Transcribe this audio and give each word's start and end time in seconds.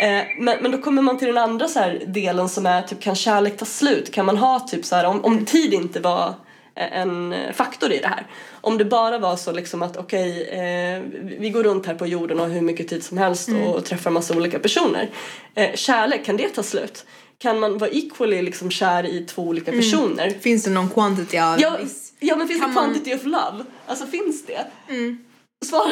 Eh, 0.00 0.24
men, 0.38 0.62
men 0.62 0.70
då 0.70 0.78
kommer 0.78 1.02
man 1.02 1.18
till 1.18 1.28
den 1.28 1.38
andra 1.38 1.68
så 1.68 1.80
delen 2.06 2.48
som 2.48 2.66
är 2.66 2.82
typ 2.82 3.00
kan 3.00 3.14
kärlek 3.14 3.56
ta 3.56 3.64
slut? 3.64 4.12
Kan 4.12 4.26
man 4.26 4.36
ha 4.36 4.60
typ 4.60 4.84
så 4.84 4.96
här 4.96 5.04
om, 5.04 5.24
om 5.24 5.44
tid 5.44 5.74
inte 5.74 6.00
var 6.00 6.34
en 6.74 7.34
faktor 7.54 7.92
i 7.92 7.98
det 7.98 8.08
här. 8.08 8.26
Om 8.60 8.78
det 8.78 8.84
bara 8.84 9.18
var 9.18 9.36
så 9.36 9.52
liksom 9.52 9.82
att 9.82 9.96
okej, 9.96 10.42
okay, 10.42 10.58
eh, 10.58 11.02
vi 11.40 11.50
går 11.50 11.62
runt 11.64 11.86
här 11.86 11.94
på 11.94 12.06
jorden 12.06 12.40
och 12.40 12.46
har 12.46 12.52
hur 12.52 12.60
mycket 12.60 12.88
tid 12.88 13.04
som 13.04 13.18
helst 13.18 13.48
mm. 13.48 13.62
och 13.62 13.84
träffar 13.84 14.10
massa 14.10 14.36
olika 14.36 14.58
personer. 14.58 15.10
Eh, 15.54 15.74
kärlek, 15.74 16.24
kan 16.24 16.36
det 16.36 16.48
ta 16.48 16.62
slut? 16.62 17.04
Kan 17.38 17.60
man 17.60 17.78
vara 17.78 17.90
equally 17.90 18.42
liksom 18.42 18.70
kär 18.70 19.06
i 19.06 19.24
två 19.24 19.42
olika 19.42 19.70
mm. 19.70 19.80
personer? 19.80 20.30
Finns 20.30 20.64
det 20.64 20.70
någon 20.70 20.90
quantity 20.90 21.38
av 21.38 21.60
ja, 21.60 21.76
viss... 21.82 22.12
Ja 22.20 22.36
men 22.36 22.48
finns 22.48 22.60
kan 22.60 22.70
det 22.70 22.76
quantity 22.76 23.10
man... 23.10 23.18
of 23.18 23.24
love? 23.24 23.64
Alltså 23.86 24.06
finns 24.06 24.46
det? 24.46 24.66
Mm. 24.88 25.18
Svara. 25.64 25.84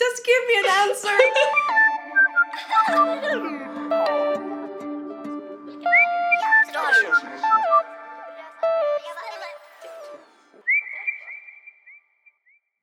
Just 0.00 0.26
give 0.26 0.42
me 0.48 0.54
an 0.62 0.88
answer! 0.88 1.16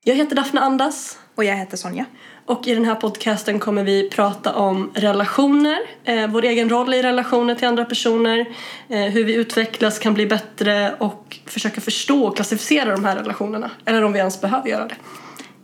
Jag 0.05 0.15
heter 0.15 0.35
Daphne 0.35 0.61
Andas. 0.61 1.19
Och 1.35 1.43
jag 1.43 1.55
heter 1.55 1.77
Sonja. 1.77 2.05
Och 2.45 2.67
i 2.67 2.75
den 2.75 2.85
här 2.85 2.95
podcasten 2.95 3.59
kommer 3.59 3.83
vi 3.83 4.09
prata 4.09 4.55
om 4.55 4.91
relationer, 4.95 5.79
eh, 6.03 6.27
vår 6.27 6.43
egen 6.45 6.69
roll 6.69 6.93
i 6.93 7.03
relationer 7.03 7.55
till 7.55 7.67
andra 7.67 7.85
personer, 7.85 8.39
eh, 8.89 8.99
hur 8.99 9.23
vi 9.23 9.33
utvecklas, 9.33 9.99
kan 9.99 10.13
bli 10.13 10.25
bättre 10.25 10.95
och 10.99 11.39
försöka 11.45 11.81
förstå 11.81 12.25
och 12.25 12.35
klassificera 12.35 12.91
de 12.91 13.05
här 13.05 13.15
relationerna. 13.15 13.71
Eller 13.85 14.03
om 14.03 14.13
vi 14.13 14.19
ens 14.19 14.41
behöver 14.41 14.69
göra 14.69 14.87
det. 14.87 14.95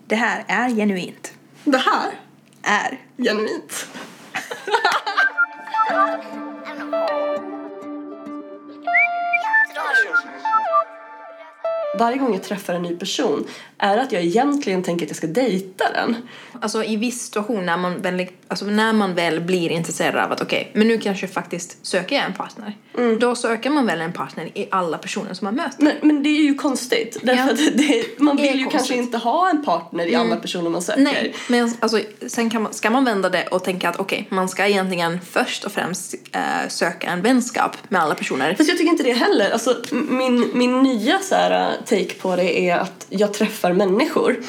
Det 0.07 0.15
här 0.15 0.43
är 0.47 0.69
genuint. 0.69 1.33
Det 1.63 1.77
här 1.77 2.28
är 2.69 2.99
genuint. 3.17 3.87
varje 11.99 12.17
gång 12.17 12.33
jag 12.33 12.43
träffar 12.43 12.73
en 12.73 12.81
ny 12.81 12.95
person 12.95 13.47
är 13.77 13.97
att 13.97 14.11
jag 14.11 14.23
egentligen 14.23 14.83
tänker 14.83 15.05
att 15.05 15.09
jag 15.09 15.17
ska 15.17 15.27
dejta 15.27 15.91
den. 15.93 16.15
Alltså 16.61 16.83
i 16.83 16.95
viss 16.95 17.21
situation 17.21 17.65
när 17.65 17.77
man 17.77 18.01
väl, 18.01 18.27
alltså 18.49 18.65
när 18.65 18.93
man 18.93 19.15
väl 19.15 19.41
blir 19.41 19.69
intresserad 19.69 20.15
av 20.15 20.31
att 20.31 20.41
okej, 20.41 20.59
okay, 20.61 20.79
men 20.79 20.87
nu 20.87 20.97
kanske 20.97 21.27
faktiskt 21.27 21.85
söker 21.85 22.15
jag 22.15 22.25
en 22.25 22.33
partner. 22.33 22.77
Mm. 22.97 23.19
Då 23.19 23.35
söker 23.35 23.69
man 23.69 23.85
väl 23.85 24.01
en 24.01 24.13
partner 24.13 24.49
i 24.53 24.67
alla 24.71 24.97
personer 24.97 25.33
som 25.33 25.45
man 25.45 25.55
möter. 25.55 25.83
Men, 25.83 25.95
men 26.01 26.23
det 26.23 26.29
är 26.29 26.41
ju 26.41 26.55
konstigt. 26.55 27.17
Därför 27.23 27.43
ja. 27.43 27.51
att 27.51 27.77
det, 27.77 28.19
man 28.19 28.37
vill 28.37 28.45
ju 28.45 28.51
konstigt. 28.51 28.71
kanske 28.71 28.95
inte 28.95 29.17
ha 29.17 29.49
en 29.49 29.63
partner 29.65 30.05
i 30.05 30.13
mm. 30.13 30.27
alla 30.27 30.35
personer 30.41 30.69
man 30.69 30.81
söker. 30.81 31.01
Nej, 31.01 31.35
men 31.47 31.73
alltså, 31.79 31.99
sen 32.27 32.49
kan 32.49 32.61
man, 32.61 32.73
ska 32.73 32.89
man 32.89 33.05
vända 33.05 33.29
det 33.29 33.47
och 33.47 33.63
tänka 33.63 33.89
att 33.89 33.99
okej, 33.99 34.25
okay, 34.27 34.35
man 34.35 34.49
ska 34.49 34.67
egentligen 34.67 35.19
först 35.31 35.63
och 35.63 35.71
främst 35.71 36.15
äh, 36.31 36.41
söka 36.69 37.07
en 37.07 37.21
vänskap 37.21 37.77
med 37.89 38.01
alla 38.01 38.15
personer. 38.15 38.55
Fast 38.55 38.69
jag 38.69 38.77
tycker 38.77 38.91
inte 38.91 39.03
det 39.03 39.13
heller. 39.13 39.51
Alltså 39.51 39.75
min, 39.91 40.51
min 40.53 40.83
nya 40.83 41.19
så 41.19 41.35
här, 41.35 41.77
take 41.85 42.13
på 42.13 42.35
det 42.35 42.59
är 42.59 42.77
att 42.77 43.05
jag 43.09 43.33
träffar 43.33 43.73
människor 43.73 44.39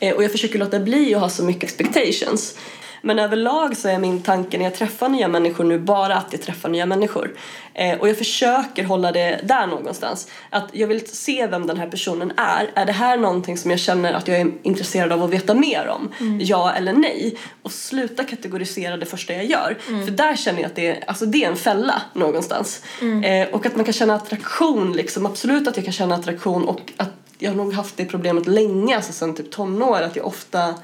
eh, 0.00 0.14
och 0.14 0.24
jag 0.24 0.32
försöker 0.32 0.58
låta 0.58 0.78
bli 0.78 1.14
att 1.14 1.20
ha 1.20 1.28
så 1.28 1.44
mycket 1.44 1.62
expectations. 1.62 2.54
Men 3.02 3.18
överlag 3.18 3.76
så 3.76 3.88
är 3.88 3.98
min 3.98 4.22
tanke 4.22 4.58
när 4.58 4.64
jag 4.64 4.74
träffar 4.74 5.08
nya 5.08 5.28
människor 5.28 5.64
nu 5.64 5.78
bara 5.78 6.14
att 6.14 6.26
jag 6.30 6.42
träffar 6.42 6.68
nya 6.68 6.86
människor. 6.86 7.34
Eh, 7.74 7.98
och 7.98 8.08
jag 8.08 8.18
försöker 8.18 8.84
hålla 8.84 9.12
det 9.12 9.40
där 9.44 9.66
någonstans. 9.66 10.28
Att 10.50 10.68
jag 10.72 10.88
vill 10.88 11.08
se 11.08 11.46
vem 11.46 11.66
den 11.66 11.76
här 11.76 11.86
personen 11.86 12.32
är. 12.36 12.70
Är 12.74 12.86
det 12.86 12.92
här 12.92 13.16
någonting 13.16 13.58
som 13.58 13.70
jag 13.70 13.80
känner 13.80 14.12
att 14.12 14.28
jag 14.28 14.40
är 14.40 14.52
intresserad 14.62 15.12
av 15.12 15.22
att 15.22 15.30
veta 15.30 15.54
mer 15.54 15.88
om? 15.88 16.12
Mm. 16.20 16.40
Ja 16.42 16.72
eller 16.72 16.92
nej? 16.92 17.36
Och 17.62 17.72
sluta 17.72 18.24
kategorisera 18.24 18.96
det 18.96 19.06
första 19.06 19.32
jag 19.32 19.44
gör. 19.44 19.78
Mm. 19.88 20.04
För 20.04 20.12
där 20.12 20.36
känner 20.36 20.60
jag 20.60 20.66
att 20.66 20.76
det 20.76 20.86
är, 20.86 21.04
alltså 21.06 21.26
det 21.26 21.44
är 21.44 21.48
en 21.48 21.56
fälla 21.56 22.02
någonstans. 22.14 22.82
Mm. 23.00 23.24
Eh, 23.24 23.54
och 23.54 23.66
att 23.66 23.76
man 23.76 23.84
kan 23.84 23.94
känna 23.94 24.14
attraktion 24.14 24.92
liksom. 24.92 25.26
Absolut 25.26 25.68
att 25.68 25.76
jag 25.76 25.84
kan 25.84 25.92
känna 25.92 26.14
attraktion 26.14 26.68
och 26.68 26.92
att 26.96 27.12
jag 27.38 27.50
har 27.50 27.56
nog 27.56 27.72
haft 27.72 27.96
det 27.96 28.04
problemet 28.04 28.46
länge, 28.46 28.96
alltså 28.96 29.12
sen 29.12 29.34
typ 29.34 29.50
tonår, 29.50 30.02
att 30.02 30.16
jag 30.16 30.26
ofta 30.26 30.74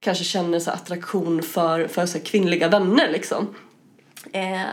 kanske 0.00 0.24
känner 0.24 0.58
så 0.58 0.70
attraktion 0.70 1.42
för, 1.42 1.88
för 1.88 2.06
så 2.06 2.20
kvinnliga 2.20 2.68
vänner 2.68 3.10
liksom. 3.12 3.54
Eh, 4.32 4.66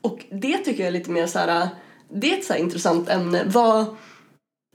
och 0.00 0.24
det 0.30 0.58
tycker 0.58 0.82
jag 0.82 0.88
är 0.88 0.92
lite 0.92 1.10
mer 1.10 1.26
så 1.26 1.38
här, 1.38 1.68
det 2.08 2.32
är 2.32 2.38
ett 2.38 2.44
så 2.44 2.54
intressant 2.54 3.08
ämne. 3.08 3.42
Vad, 3.46 3.96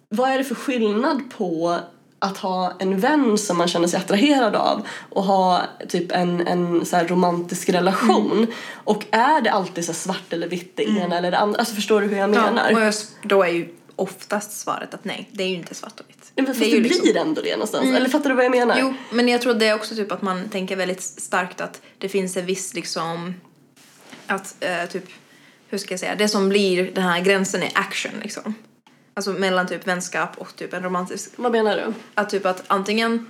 vad 0.10 0.30
är 0.30 0.38
det 0.38 0.44
för 0.44 0.56
skillnad 0.56 1.32
på 1.38 1.80
att 2.24 2.38
ha 2.38 2.74
en 2.80 3.00
vän 3.00 3.38
som 3.38 3.58
man 3.58 3.68
känner 3.68 3.88
sig 3.88 4.00
attraherad 4.00 4.56
av 4.56 4.88
och 5.10 5.24
ha 5.24 5.62
typ 5.90 6.12
en, 6.12 6.48
en 6.48 6.86
så 6.86 6.98
romantisk 6.98 7.70
relation. 7.70 8.32
Mm. 8.32 8.52
Och 8.74 9.06
är 9.12 9.42
det 9.42 9.52
alltid 9.52 9.86
så 9.86 9.94
svart 9.94 10.34
eller 10.34 10.48
vitt 10.48 10.78
det 10.78 10.86
mm. 10.86 11.04
ena 11.04 11.18
eller 11.18 11.32
det 11.32 11.38
andra? 11.38 11.60
Alltså 11.60 11.76
förstår 11.76 12.02
du 12.02 12.08
hur 12.08 12.18
jag 12.18 12.30
menar? 12.30 12.72
Ja, 12.72 12.88
och 12.88 12.94
då 13.24 13.44
är 13.44 13.50
ju 13.50 13.70
oftast 13.96 14.60
svaret 14.60 14.94
att 14.94 15.06
nej, 15.06 15.30
det 15.32 15.44
är 15.44 15.48
ju 15.48 15.56
inte 15.56 15.76
svart 15.76 16.00
och 16.00 16.10
vitt. 16.10 16.32
Ja, 16.36 16.46
fast 16.46 16.60
det, 16.60 16.66
det 16.66 16.82
blir 16.82 16.90
liksom... 16.90 17.18
ändå 17.18 17.42
det 17.42 17.52
någonstans. 17.52 17.84
Mm. 17.84 17.96
Eller 17.96 18.10
fattar 18.10 18.30
du 18.30 18.36
vad 18.36 18.46
jag 18.46 18.52
menar? 18.52 18.78
Jo, 18.80 18.94
men 19.12 19.28
jag 19.28 19.42
tror 19.42 19.54
det 19.54 19.68
är 19.68 19.76
också 19.76 19.96
typ 19.96 20.12
att 20.12 20.22
man 20.22 20.50
tänker 20.50 20.76
väldigt 20.76 21.02
starkt 21.02 21.62
att 21.62 21.82
det 21.98 22.10
finns 22.10 22.38
en 22.38 22.46
viss 22.46 22.74
liksom 22.74 23.34
att 24.28 24.56
uh, 24.64 24.90
typ 24.90 25.06
hur 25.68 25.78
ska 25.78 25.94
jag 25.94 26.00
säga, 26.00 26.16
det 26.16 26.28
som 26.28 26.50
blir 26.50 26.92
den 26.92 27.04
här 27.04 27.22
gränsen 27.22 27.64
är 27.64 27.72
action 27.74 28.12
liksom. 28.22 28.54
Alltså 29.14 29.32
mellan 29.32 29.68
typ 29.68 29.88
vänskap 29.88 30.38
och 30.38 30.56
typ 30.56 30.74
en 30.74 30.84
romantisk. 30.84 31.32
Vad 31.36 31.52
menar 31.52 31.78
du? 31.78 31.94
Att 32.14 32.30
typ 32.30 32.46
att 32.46 32.64
antingen 32.68 33.30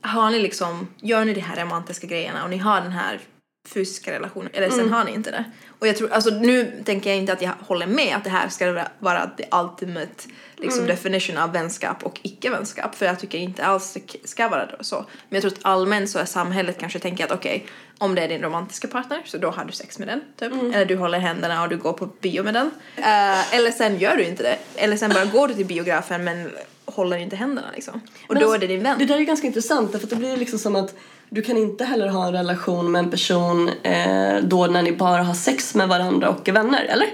har 0.00 0.30
ni 0.30 0.40
liksom, 0.40 0.88
gör 1.00 1.24
ni 1.24 1.34
de 1.34 1.40
här 1.40 1.64
romantiska 1.64 2.06
grejerna 2.06 2.44
och 2.44 2.50
ni 2.50 2.56
har 2.56 2.80
den 2.80 2.92
här 2.92 3.20
fysiska 3.68 4.12
relationer 4.12 4.50
eller 4.54 4.68
sen 4.68 4.80
mm. 4.80 4.92
har 4.92 5.04
ni 5.04 5.12
inte 5.12 5.30
det. 5.30 5.44
Och 5.78 5.86
jag 5.86 5.96
tror, 5.96 6.12
alltså 6.12 6.30
nu 6.30 6.82
tänker 6.84 7.10
jag 7.10 7.18
inte 7.18 7.32
att 7.32 7.42
jag 7.42 7.52
håller 7.60 7.86
med 7.86 8.16
att 8.16 8.24
det 8.24 8.30
här 8.30 8.48
ska 8.48 8.84
vara 8.98 9.26
the 9.26 9.44
ultimate 9.52 10.28
liksom 10.56 10.84
mm. 10.84 10.96
definition 10.96 11.36
av 11.36 11.52
vänskap 11.52 12.02
och 12.02 12.20
icke-vänskap 12.22 12.94
för 12.94 13.06
jag 13.06 13.20
tycker 13.20 13.38
inte 13.38 13.64
alls 13.64 13.92
det 13.92 14.28
ska 14.28 14.48
vara 14.48 14.68
så. 14.80 14.96
Men 15.28 15.36
jag 15.36 15.42
tror 15.42 15.52
att 15.52 15.58
allmänt 15.62 16.10
så 16.10 16.18
är 16.18 16.24
samhället 16.24 16.78
kanske 16.78 16.98
tänker 16.98 17.24
att 17.24 17.32
okej, 17.32 17.56
okay, 17.56 17.68
om 17.98 18.14
det 18.14 18.22
är 18.22 18.28
din 18.28 18.42
romantiska 18.42 18.88
partner 18.88 19.22
så 19.24 19.38
då 19.38 19.50
har 19.50 19.64
du 19.64 19.72
sex 19.72 19.98
med 19.98 20.08
den 20.08 20.20
typ. 20.38 20.52
Mm. 20.52 20.74
Eller 20.74 20.84
du 20.84 20.96
håller 20.96 21.18
händerna 21.18 21.62
och 21.62 21.68
du 21.68 21.76
går 21.76 21.92
på 21.92 22.06
bio 22.06 22.42
med 22.42 22.54
den. 22.54 22.66
Uh, 22.98 23.54
eller 23.54 23.70
sen 23.70 23.98
gör 23.98 24.16
du 24.16 24.24
inte 24.24 24.42
det. 24.42 24.58
Eller 24.76 24.96
sen 24.96 25.10
bara 25.10 25.24
går 25.24 25.48
du 25.48 25.54
till 25.54 25.66
biografen 25.66 26.24
men 26.24 26.50
håller 26.84 27.16
inte 27.16 27.36
händerna 27.36 27.68
liksom. 27.74 27.94
Och 27.94 28.34
men 28.34 28.38
då 28.38 28.46
alltså, 28.46 28.56
är 28.56 28.60
det 28.60 28.66
din 28.74 28.82
vän. 28.82 28.98
Det 28.98 29.04
där 29.04 29.14
är 29.14 29.18
ju 29.18 29.24
ganska 29.24 29.46
intressant 29.46 30.00
för 30.00 30.06
det 30.06 30.16
blir 30.16 30.36
liksom 30.36 30.58
som 30.58 30.76
att 30.76 30.94
du 31.34 31.42
kan 31.42 31.56
inte 31.56 31.84
heller 31.84 32.08
ha 32.08 32.26
en 32.26 32.32
relation 32.32 32.92
med 32.92 32.98
en 32.98 33.10
person 33.10 33.68
eh, 33.68 34.36
då 34.42 34.66
när 34.66 34.82
ni 34.82 34.92
bara 34.92 35.22
har 35.22 35.34
sex 35.34 35.74
med 35.74 35.88
varandra 35.88 36.28
och 36.28 36.48
är 36.48 36.52
vänner, 36.52 36.84
eller? 36.84 37.08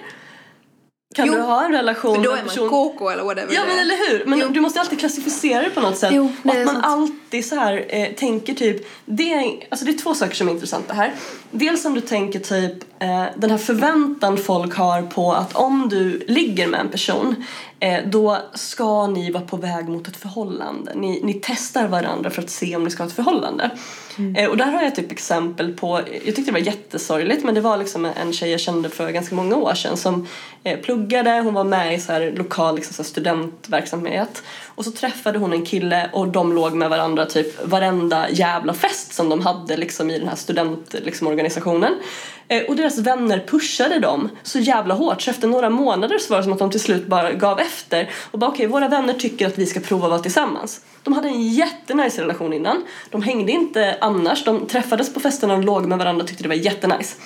Kan 1.14 1.26
jo, 1.26 1.34
du 1.34 1.40
ha 1.40 1.64
en 1.64 1.72
relation 1.72 2.14
för 2.14 2.22
då 2.22 2.32
är 2.32 2.44
man 2.44 2.68
KK 2.68 3.10
eller 3.10 3.24
whatever 3.24 3.54
Ja 3.54 3.60
men 3.66 3.78
eller 3.78 4.08
hur, 4.08 4.24
men 4.24 4.38
jo. 4.38 4.48
du 4.48 4.60
måste 4.60 4.80
alltid 4.80 4.98
klassificera 4.98 5.62
det 5.62 5.70
på 5.70 5.80
något 5.80 5.98
sätt. 5.98 6.10
Jo, 6.14 6.32
och 6.44 6.50
att 6.50 6.64
man 6.64 6.74
sant. 6.74 6.84
alltid 6.86 7.46
så 7.46 7.54
här 7.54 7.86
eh, 7.88 8.08
tänker 8.14 8.54
typ, 8.54 8.86
det 9.04 9.32
är, 9.32 9.66
alltså 9.70 9.84
det 9.84 9.90
är 9.90 9.98
två 9.98 10.14
saker 10.14 10.34
som 10.34 10.48
är 10.48 10.52
intressanta 10.52 10.94
här. 10.94 11.14
Dels 11.50 11.84
om 11.84 11.94
du 11.94 12.00
tänker 12.00 12.38
typ 12.40 13.02
eh, 13.02 13.24
den 13.36 13.50
här 13.50 13.58
förväntan 13.58 14.36
folk 14.36 14.74
har 14.74 15.02
på 15.02 15.32
att 15.32 15.56
om 15.56 15.88
du 15.88 16.24
ligger 16.26 16.66
med 16.66 16.80
en 16.80 16.88
person 16.88 17.44
eh, 17.80 17.98
då 18.06 18.38
ska 18.54 19.06
ni 19.06 19.30
vara 19.30 19.44
på 19.44 19.56
väg 19.56 19.88
mot 19.88 20.08
ett 20.08 20.16
förhållande. 20.16 20.92
Ni, 20.94 21.20
ni 21.24 21.40
testar 21.42 21.88
varandra 21.88 22.30
för 22.30 22.42
att 22.42 22.50
se 22.50 22.76
om 22.76 22.84
ni 22.84 22.90
ska 22.90 23.02
ha 23.02 23.08
ett 23.08 23.16
förhållande. 23.16 23.70
Mm. 24.18 24.36
Eh, 24.36 24.48
och 24.48 24.56
där 24.56 24.66
har 24.66 24.82
jag 24.82 24.94
typ 24.94 25.12
exempel 25.12 25.72
på, 25.72 26.00
jag 26.12 26.24
tyckte 26.24 26.42
det 26.42 26.52
var 26.52 26.58
jättesorgligt 26.58 27.44
men 27.44 27.54
det 27.54 27.60
var 27.60 27.76
liksom 27.76 28.04
en 28.04 28.32
tjej 28.32 28.50
jag 28.50 28.60
kände 28.60 28.88
för 28.88 29.10
ganska 29.10 29.34
många 29.34 29.56
år 29.56 29.74
sedan 29.74 29.96
som 29.96 30.26
eh, 30.64 30.78
pluggade, 30.78 31.40
hon 31.40 31.54
var 31.54 31.64
med 31.64 31.94
i 31.94 32.00
så 32.00 32.12
här 32.12 32.32
lokal 32.36 32.76
liksom, 32.76 32.94
så 32.94 33.04
studentverksamhet 33.04 34.42
och 34.78 34.84
så 34.84 34.90
träffade 34.90 35.38
hon 35.38 35.52
en 35.52 35.64
kille 35.64 36.10
och 36.12 36.28
de 36.28 36.52
låg 36.52 36.72
med 36.72 36.90
varandra 36.90 37.26
typ 37.26 37.66
varenda 37.66 38.30
jävla 38.30 38.74
fest 38.74 39.12
som 39.12 39.28
de 39.28 39.40
hade 39.40 39.76
liksom 39.76 40.10
i 40.10 40.18
den 40.18 40.28
här 40.28 40.36
studentorganisationen. 40.36 41.92
Liksom, 41.92 42.08
Eh, 42.48 42.62
och 42.62 42.76
deras 42.76 42.98
vänner 42.98 43.44
pushade 43.48 43.98
dem 43.98 44.28
så 44.42 44.58
jävla 44.58 44.94
hårt 44.94 45.22
så 45.22 45.30
efter 45.30 45.48
några 45.48 45.70
månader 45.70 46.18
så 46.18 46.32
var 46.32 46.38
det 46.38 46.44
som 46.44 46.52
att 46.52 46.58
de 46.58 46.70
till 46.70 46.80
slut 46.80 47.06
bara 47.06 47.32
gav 47.32 47.60
efter 47.60 48.10
och 48.30 48.38
bara 48.38 48.50
okej, 48.50 48.66
okay, 48.66 48.72
våra 48.72 48.88
vänner 48.88 49.14
tycker 49.14 49.46
att 49.46 49.58
vi 49.58 49.66
ska 49.66 49.80
prova 49.80 50.04
att 50.04 50.10
vara 50.10 50.20
tillsammans. 50.20 50.80
De 51.02 51.12
hade 51.12 51.28
en 51.28 51.48
jättenice 51.48 52.22
relation 52.22 52.52
innan. 52.52 52.84
De 53.10 53.22
hängde 53.22 53.52
inte 53.52 53.98
annars. 54.00 54.44
De 54.44 54.66
träffades 54.66 55.14
på 55.14 55.20
festerna 55.20 55.54
och 55.54 55.64
låg 55.64 55.86
med 55.86 55.98
varandra 55.98 56.22
och 56.22 56.28
tyckte 56.28 56.44
det 56.44 56.48
var 56.48 56.56
jättenice. 56.56 57.16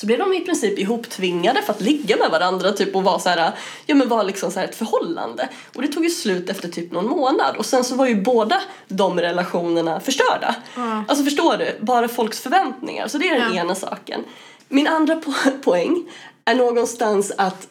Så 0.00 0.06
blev 0.06 0.18
de 0.18 0.32
i 0.32 0.40
princip 0.40 0.78
ihoptvingade 0.78 1.62
för 1.62 1.72
att 1.72 1.80
ligga 1.80 2.16
med 2.16 2.30
varandra 2.30 2.72
typ 2.72 2.96
och 2.96 3.02
vara 3.02 3.18
så 3.18 3.28
här, 3.28 3.52
ja 3.86 3.94
men 3.94 4.08
vara 4.08 4.22
liksom 4.22 4.50
så 4.50 4.60
ett 4.60 4.74
förhållande. 4.74 5.48
Och 5.74 5.82
det 5.82 5.88
tog 5.88 6.04
ju 6.04 6.10
slut 6.10 6.50
efter 6.50 6.68
typ 6.68 6.92
någon 6.92 7.06
månad 7.06 7.56
och 7.56 7.66
sen 7.66 7.84
så 7.84 7.94
var 7.94 8.06
ju 8.06 8.22
båda 8.22 8.60
de 8.88 9.20
relationerna 9.20 10.00
förstörda. 10.00 10.54
Mm. 10.76 11.04
Alltså 11.08 11.24
förstår 11.24 11.56
du? 11.56 11.76
Bara 11.80 12.08
folks 12.08 12.40
förväntningar. 12.40 13.08
Så 13.08 13.18
det 13.18 13.28
är 13.28 13.34
den 13.34 13.42
mm. 13.42 13.58
ena 13.58 13.74
saken. 13.74 14.24
Min 14.68 14.86
andra 14.86 15.16
po 15.16 15.32
poäng 15.64 16.04
är 16.44 16.54
någonstans 16.54 17.32
att 17.38 17.68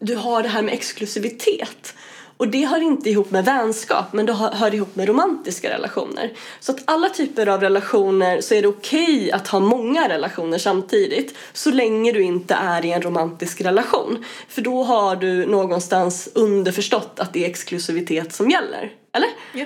du 0.00 0.16
har 0.16 0.42
det 0.42 0.48
här 0.48 0.62
med 0.62 0.74
exklusivitet. 0.74 1.94
Och 2.38 2.48
det 2.48 2.66
hör 2.66 2.82
inte 2.82 3.10
ihop 3.10 3.30
med 3.30 3.44
vänskap 3.44 4.12
men 4.12 4.26
det 4.26 4.32
hör, 4.32 4.74
ihop 4.74 4.96
med 4.96 5.08
romantiska 5.08 5.70
relationer. 5.70 6.32
Så 6.60 6.72
att 6.72 6.78
alla 6.84 7.08
typer 7.08 7.46
av 7.46 7.60
relationer 7.60 8.40
så 8.40 8.54
är 8.54 8.62
det 8.62 8.68
okej 8.68 9.32
att 9.32 9.48
ha 9.48 9.60
många 9.60 10.08
relationer 10.08 10.58
samtidigt 10.58 11.34
så 11.52 11.70
länge 11.70 12.12
du 12.12 12.22
inte 12.22 12.54
är 12.54 12.84
i 12.84 12.92
en 12.92 13.02
romantisk 13.02 13.60
relation. 13.60 14.24
För 14.48 14.62
då 14.62 14.82
har 14.82 15.16
du 15.16 15.46
någonstans 15.46 16.28
underförstått 16.34 17.20
att 17.20 17.32
det 17.32 17.44
är 17.44 17.50
exklusivitet 17.50 18.32
som 18.34 18.50
gäller. 18.50 18.92
Eller? 19.12 19.28
Ja. 19.52 19.64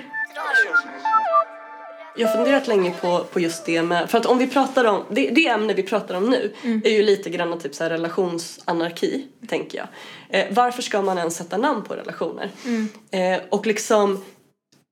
Jag 2.15 2.27
har 2.27 2.35
funderat 2.35 2.67
länge 2.67 2.93
på, 3.01 3.25
på 3.33 3.39
just 3.39 3.65
det 3.65 3.81
med, 3.81 4.09
för 4.09 4.17
att 4.17 4.25
om 4.25 4.37
vi 4.37 4.47
pratar 4.47 4.85
om, 4.85 5.03
det, 5.09 5.29
det 5.29 5.47
ämne 5.47 5.73
vi 5.73 5.83
pratar 5.83 6.15
om 6.15 6.29
nu 6.29 6.53
är 6.83 6.89
ju 6.89 7.03
lite 7.03 7.29
grann 7.29 7.59
typ 7.59 7.75
så 7.75 7.83
här 7.83 7.91
relationsanarki, 7.91 9.27
tänker 9.47 9.77
jag. 9.77 9.87
Eh, 10.29 10.45
varför 10.51 10.81
ska 10.81 11.01
man 11.01 11.17
ens 11.17 11.35
sätta 11.35 11.57
namn 11.57 11.83
på 11.83 11.93
relationer? 11.93 12.51
Eh, 13.11 13.41
och 13.49 13.67
liksom, 13.67 14.23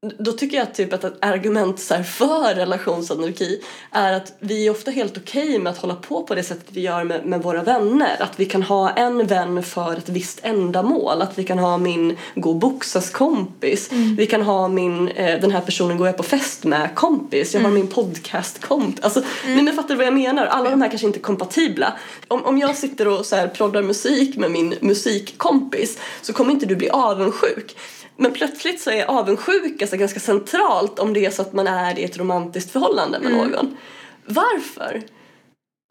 då 0.02 0.32
tycker 0.32 0.58
jag 0.58 0.74
typ 0.74 0.94
att 0.94 1.04
ett 1.04 1.18
argument 1.20 1.80
så 1.80 2.04
för 2.04 2.56
relationsanarki 2.56 3.62
är 3.92 4.14
att 4.14 4.34
vi 4.40 4.68
är 4.68 4.72
ofta 4.72 4.92
helt 4.92 5.18
okej 5.18 5.60
med 5.60 5.72
att 5.72 5.78
hålla 5.78 5.96
på 5.96 6.24
på 6.24 6.36
det 6.36 6.44
sättet 6.44 6.66
vi 6.70 6.82
gör 6.82 7.04
med, 7.04 7.26
med 7.26 7.44
våra 7.44 7.64
vänner. 7.64 8.22
Att 8.22 8.40
vi 8.40 8.46
kan 8.46 8.64
ha 8.64 8.90
en 8.90 9.28
vän 9.28 9.64
för 9.64 9.98
ett 9.98 10.10
visst 10.10 10.40
ändamål. 10.44 11.22
Att 11.22 11.40
vi 11.40 11.44
kan 11.44 11.60
ha 11.60 11.78
min 11.78 12.18
gå 12.36 12.54
boxas 12.54 13.10
kompis. 13.10 13.92
Vi 14.18 14.26
kan 14.26 14.42
ha 14.42 14.68
min, 14.68 15.08
eh, 15.08 15.42
den 15.42 15.52
här 15.52 15.62
personen 15.62 15.98
går 15.98 16.08
jag 16.08 16.18
på 16.18 16.24
fest 16.24 16.64
med 16.64 16.96
kompis. 16.96 17.54
Jag 17.54 17.62
har 17.62 17.72
min 17.72 17.88
podcast 17.88 18.62
kompis. 18.62 19.04
Alltså, 19.04 19.24
nej, 19.46 19.64
men 19.64 19.76
fattar 19.76 19.90
du 19.90 19.96
vad 19.96 20.08
jag 20.08 20.14
menar? 20.14 20.46
Alla 20.46 20.70
de 20.70 20.82
här 20.82 20.90
kanske 20.90 21.08
inte 21.08 21.20
är 21.20 21.22
kompatibla. 21.22 21.94
Om, 22.28 22.46
om 22.46 22.58
jag 22.58 22.76
sitter 22.76 23.08
och 23.08 23.26
så 23.26 23.36
här 23.36 23.48
proddar 23.48 23.82
musik 23.82 24.38
med 24.38 24.52
min 24.52 24.76
musikkompis 24.80 26.00
så 26.22 26.34
kommer 26.34 26.52
inte 26.52 26.66
du 26.66 26.76
bli 26.76 26.90
avundsjuk. 26.90 27.76
Men 28.22 28.34
plötsligt 28.34 28.82
så 28.82 28.92
är 28.92 29.06
avundsjuka 29.06 29.88
så 29.88 29.98
ganska 29.98 30.20
centralt 30.20 31.00
om 31.00 31.14
det 31.14 31.26
är 31.26 31.30
så 31.30 31.42
att 31.42 31.54
man 31.54 31.68
är 31.68 32.00
i 32.00 32.04
ett 32.04 32.18
romantiskt 32.18 32.72
förhållande 32.72 33.20
med 33.20 33.32
någon. 33.32 33.78
Varför? 34.26 35.02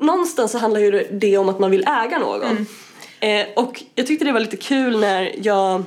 Någonstans 0.02 0.52
så 0.52 0.58
handlar 0.58 0.80
ju 0.80 1.06
det 1.10 1.38
om 1.38 1.48
att 1.48 1.58
man 1.58 1.70
vill 1.70 1.84
äga 1.86 2.18
någon. 2.18 2.66
Eh, 3.20 3.46
och 3.56 3.82
jag 3.94 4.06
tyckte 4.06 4.24
det 4.24 4.32
var 4.32 4.40
lite 4.40 4.56
kul 4.56 5.00
när 5.00 5.34
jag 5.42 5.84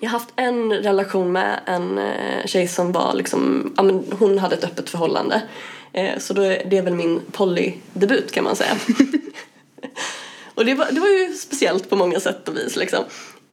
jag 0.00 0.10
har 0.10 0.18
haft 0.18 0.32
en 0.36 0.72
relation 0.72 1.32
med 1.32 1.60
en 1.66 1.98
eh, 1.98 2.46
tjej 2.46 2.68
som 2.68 2.92
var 2.92 3.14
liksom, 3.14 3.72
ja 3.76 3.82
men 3.82 4.04
hon 4.18 4.38
hade 4.38 4.54
ett 4.54 4.64
öppet 4.64 4.90
förhållande. 4.90 5.42
Eh, 5.92 6.18
så 6.18 6.34
då 6.34 6.42
är 6.42 6.64
det 6.70 6.78
är 6.78 6.82
väl 6.82 6.94
min 6.94 7.20
polydebut 7.32 8.32
kan 8.32 8.44
man 8.44 8.56
säga. 8.56 8.76
Och 10.54 10.64
det 10.64 10.74
var, 10.74 10.86
det 10.92 11.00
var 11.00 11.08
ju 11.08 11.34
speciellt 11.34 11.90
på 11.90 11.96
många 11.96 12.20
sätt 12.20 12.48
och 12.48 12.56
vis 12.56 12.76
liksom. 12.76 13.04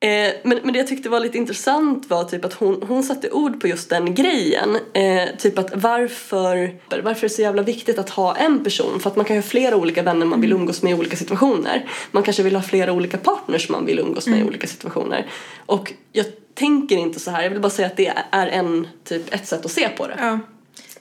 Eh, 0.01 0.34
men, 0.44 0.60
men 0.63 0.74
det 0.74 0.80
jag 0.80 0.88
tyckte 0.88 1.10
var 1.10 1.19
lite 1.19 1.38
intressant 1.38 2.10
var 2.10 2.24
typ 2.24 2.46
att 2.46 2.54
hon, 2.54 2.84
hon 2.88 3.04
satte 3.04 3.31
ord 3.31 3.62
på 3.62 3.68
just 3.68 3.90
den 3.90 4.16
grejen. 4.16 4.78
Eh, 4.94 5.36
typ 5.38 5.57
att 5.57 5.72
varför, 5.75 6.75
varför 6.90 7.10
är 7.10 7.22
det 7.22 7.30
så 7.30 7.42
jävla 7.42 7.62
viktigt 7.62 8.00
att 8.00 8.10
ha 8.10 8.36
en 8.36 8.63
person? 8.63 9.00
För 9.00 9.10
att 9.10 9.16
man 9.16 9.25
kan 9.25 9.36
ha 9.36 9.44
flera 9.44 9.75
olika 9.75 10.04
vänner 10.04 10.25
man 10.25 10.42
vill 10.42 10.54
umgås 10.54 10.81
med 10.81 10.92
i 10.92 10.96
olika 10.96 11.18
situationer. 11.18 11.90
Man 12.12 12.24
kanske 12.24 12.44
vill 12.44 12.56
ha 12.56 12.63
flera 12.63 12.92
olika 12.92 13.18
partners 13.18 13.69
man 13.69 13.86
vill 13.86 14.00
umgås 14.00 14.28
med 14.28 14.40
i 14.40 14.44
olika 14.44 14.68
situationer. 14.68 15.28
Och 15.66 15.94
jag 16.12 16.25
tänker 16.54 16.98
inte 16.98 17.19
så 17.19 17.31
här, 17.31 17.44
jag 17.44 17.50
vill 17.50 17.62
bara 17.62 17.69
säga 17.69 17.88
att 17.88 17.98
det 17.98 18.13
är 18.31 18.48
en, 18.48 18.88
typ 19.04 19.34
ett 19.34 19.48
sätt 19.48 19.66
att 19.66 19.72
se 19.72 19.90
på 19.90 20.07
det. 20.07 20.16
Ja. 20.19 20.40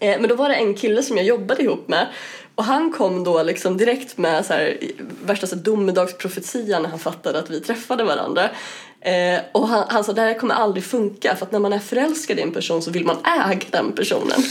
Eh, 0.00 0.20
Men 0.20 0.28
då 0.28 0.34
var 0.34 0.48
det 0.48 0.54
en 0.54 0.74
kille 0.74 1.02
som 1.02 1.16
jag 1.16 1.26
jobbade 1.26 1.62
ihop 1.62 1.88
med 1.88 2.06
och 2.58 2.64
han 2.64 2.92
kom 2.92 3.24
då 3.24 3.42
liksom 3.42 3.76
direkt 3.76 4.18
med 4.18 4.46
så 4.46 4.52
här, 4.52 4.78
värsta 5.24 5.46
så 5.46 5.56
här 5.56 5.62
domedagsprofetia 5.62 6.78
när 6.78 6.88
han 6.88 6.98
fattade 6.98 7.38
att 7.38 7.50
vi 7.50 7.60
träffade 7.60 8.04
varandra. 8.04 8.50
Eh, 9.08 9.40
och 9.52 9.68
han, 9.68 9.84
han 9.88 10.04
sa 10.04 10.12
det 10.12 10.20
här 10.20 10.34
kommer 10.34 10.54
aldrig 10.54 10.84
funka 10.84 11.36
för 11.36 11.46
att 11.46 11.52
när 11.52 11.58
man 11.58 11.72
är 11.72 11.78
förälskad 11.78 12.38
i 12.38 12.42
en 12.42 12.52
person 12.52 12.82
så 12.82 12.90
vill 12.90 13.04
man 13.04 13.16
äga 13.24 13.66
den 13.70 13.92
personen. 13.92 14.42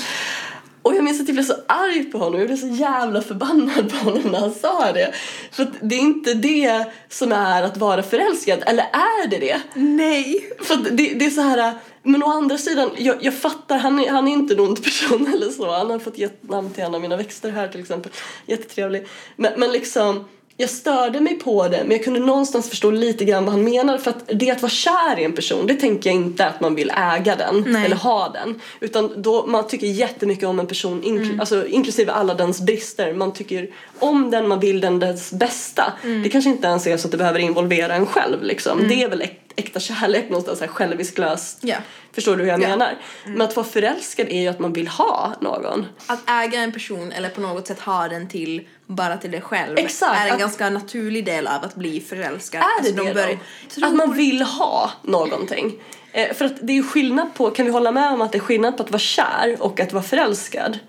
Och 0.82 0.96
jag 0.96 1.04
minns 1.04 1.22
att 1.22 1.28
jag 1.28 1.36
blev 1.36 1.46
så 1.46 1.56
arg 1.68 2.04
på 2.04 2.18
honom, 2.18 2.40
jag 2.40 2.48
blev 2.48 2.58
så 2.58 2.68
jävla 2.68 3.22
förbannad 3.22 3.92
på 3.92 3.98
honom 3.98 4.32
när 4.32 4.40
han 4.40 4.54
sa 4.54 4.92
det. 4.92 5.14
För 5.52 5.68
det 5.82 5.96
är 5.96 6.00
inte 6.00 6.34
det 6.34 6.86
som 7.10 7.32
är 7.32 7.64
att 7.64 7.78
vara 7.78 8.04
förälskad, 8.04 8.64
eller 8.66 8.84
är 8.84 9.28
det 9.28 9.38
det? 9.38 9.62
Nej. 9.74 10.50
För 10.62 10.76
det, 10.76 11.14
det 11.14 11.26
är 11.26 11.30
så 11.30 11.42
här, 11.42 11.74
men 12.04 12.24
å 12.24 12.28
andra 12.28 12.58
sidan, 12.58 12.90
jag, 12.98 13.16
jag 13.22 13.34
fattar, 13.34 13.78
han 13.78 14.00
är, 14.00 14.10
han 14.10 14.28
är 14.28 14.32
inte 14.32 14.54
en 14.54 14.60
ond 14.60 14.84
person 14.84 15.28
eller 15.34 15.50
så. 15.50 15.72
Han 15.72 15.90
har 15.90 16.00
fått 16.00 16.18
gett 16.18 16.50
namn 16.50 16.70
till 16.70 16.84
en 16.84 16.96
av 16.96 17.02
mina 17.02 17.18
växter 17.18 17.52
här 17.52 17.68
till 17.68 17.82
exempel. 17.82 18.12
Jättetrevlig. 18.46 19.08
Men, 19.36 19.54
men 19.58 19.72
liksom, 19.72 20.26
jag 20.58 20.70
störde 20.70 21.20
mig 21.20 21.40
på 21.40 21.68
det 21.68 21.82
men 21.84 21.92
jag 21.92 22.04
kunde 22.04 22.20
någonstans 22.20 22.70
förstå 22.70 22.92
lite 22.92 23.26
grann 23.26 23.46
vad 23.46 23.54
han 23.54 23.64
menar 23.64 23.98
för 23.98 24.12
att 24.12 24.24
det 24.34 24.52
att 24.52 24.62
vara 24.62 24.70
kär 24.70 25.20
i 25.20 25.24
en 25.24 25.34
person 25.34 25.68
det 25.68 25.74
tänker 25.74 26.10
jag 26.10 26.16
inte 26.16 26.46
att 26.46 26.62
man 26.62 26.76
vill 26.76 26.92
äga 26.96 27.36
den 27.36 27.64
Nej. 27.68 27.86
eller 27.86 27.96
ha 27.96 28.30
den. 28.30 28.62
Utan 28.80 29.22
då 29.22 29.46
man 29.46 29.68
tycker 29.68 29.88
jättemycket 29.88 30.48
om 30.48 30.60
en 30.60 30.68
person 30.68 31.04
inkl- 31.04 31.40
alltså, 31.40 31.68
inklusive 31.68 32.12
alla 32.12 32.34
dens 32.34 32.62
brister. 32.62 33.14
Man 33.14 33.34
tycker 33.34 33.70
om 34.00 34.32
den, 34.32 34.48
man 34.48 34.60
vill 34.60 34.82
den 34.82 35.00
dess 35.00 35.32
bästa. 35.32 35.94
Det 36.24 36.30
kanske 36.30 36.50
inte 36.50 36.68
ens 36.68 36.88
är 36.88 36.98
så 36.98 37.08
att 37.08 37.12
det 37.12 37.18
behöver 37.18 37.40
involvera 37.40 37.96
en 37.96 38.06
själv 38.06 38.44
liksom. 38.44 38.88
Det 38.88 39.04
är 39.04 39.10
väl 39.10 39.22
äkta 39.58 39.80
kärlek 39.80 40.30
någonstans 40.30 40.60
så 40.60 40.66
här 40.66 40.72
själviskt 40.72 41.18
löst 41.18 41.58
Ja. 41.62 41.76
förstår 42.14 42.36
du 42.36 42.44
hur 42.44 42.50
jag 42.50 42.62
Ja. 42.64 42.68
menar 42.70 42.98
men 43.26 43.42
att 43.42 43.56
vara 43.56 43.66
förälskad 43.68 44.28
är 44.30 44.42
ju 44.42 44.48
att 44.48 44.60
man 44.60 44.74
vill 44.74 44.88
ha 44.88 45.34
någon 45.42 45.86
Att 46.08 46.30
äga 46.30 46.60
en 46.60 46.72
person 46.72 47.12
eller 47.12 47.30
på 47.30 47.42
något 47.42 47.68
sätt 47.68 47.80
ha 47.80 48.08
den 48.08 48.28
till 48.30 48.68
bara 48.86 49.18
till 49.18 49.32
dig 49.32 49.42
själv 49.42 49.78
Exakt, 49.78 50.22
är 50.22 50.28
en 50.28 50.34
att- 50.34 50.40
ganska 50.40 50.70
naturlig 50.70 51.26
del 51.26 51.48
av 51.48 51.64
att 51.64 51.76
bli 51.76 52.00
förälskad. 52.02 52.62
Är 52.62 52.66
det 52.66 52.88
Alltså, 52.90 53.04
de 53.04 53.08
det 53.08 53.14
börjar- 53.14 53.38
då? 53.76 53.86
Att 53.88 53.96
man 53.96 54.14
vill 54.14 54.42
ha 54.42 54.92
någonting. 55.04 55.74
Eh, 56.12 56.34
för 56.34 56.46
att 56.46 56.54
det 56.62 56.74
är 56.74 56.78
ju 56.78 56.84
skillnad 56.84 57.34
på, 57.34 57.52
kan 57.52 57.66
vi 57.66 57.72
hålla 57.72 57.92
med 57.92 58.12
om 58.12 58.22
att 58.22 58.32
det 58.32 58.38
är 58.38 58.40
skillnad 58.40 58.78
på 58.78 58.84
att 58.84 58.92
vara 58.92 59.00
kär 59.00 59.58
och 59.60 59.80
att 59.80 59.94
vara 59.94 60.04
förälskad? 60.04 60.80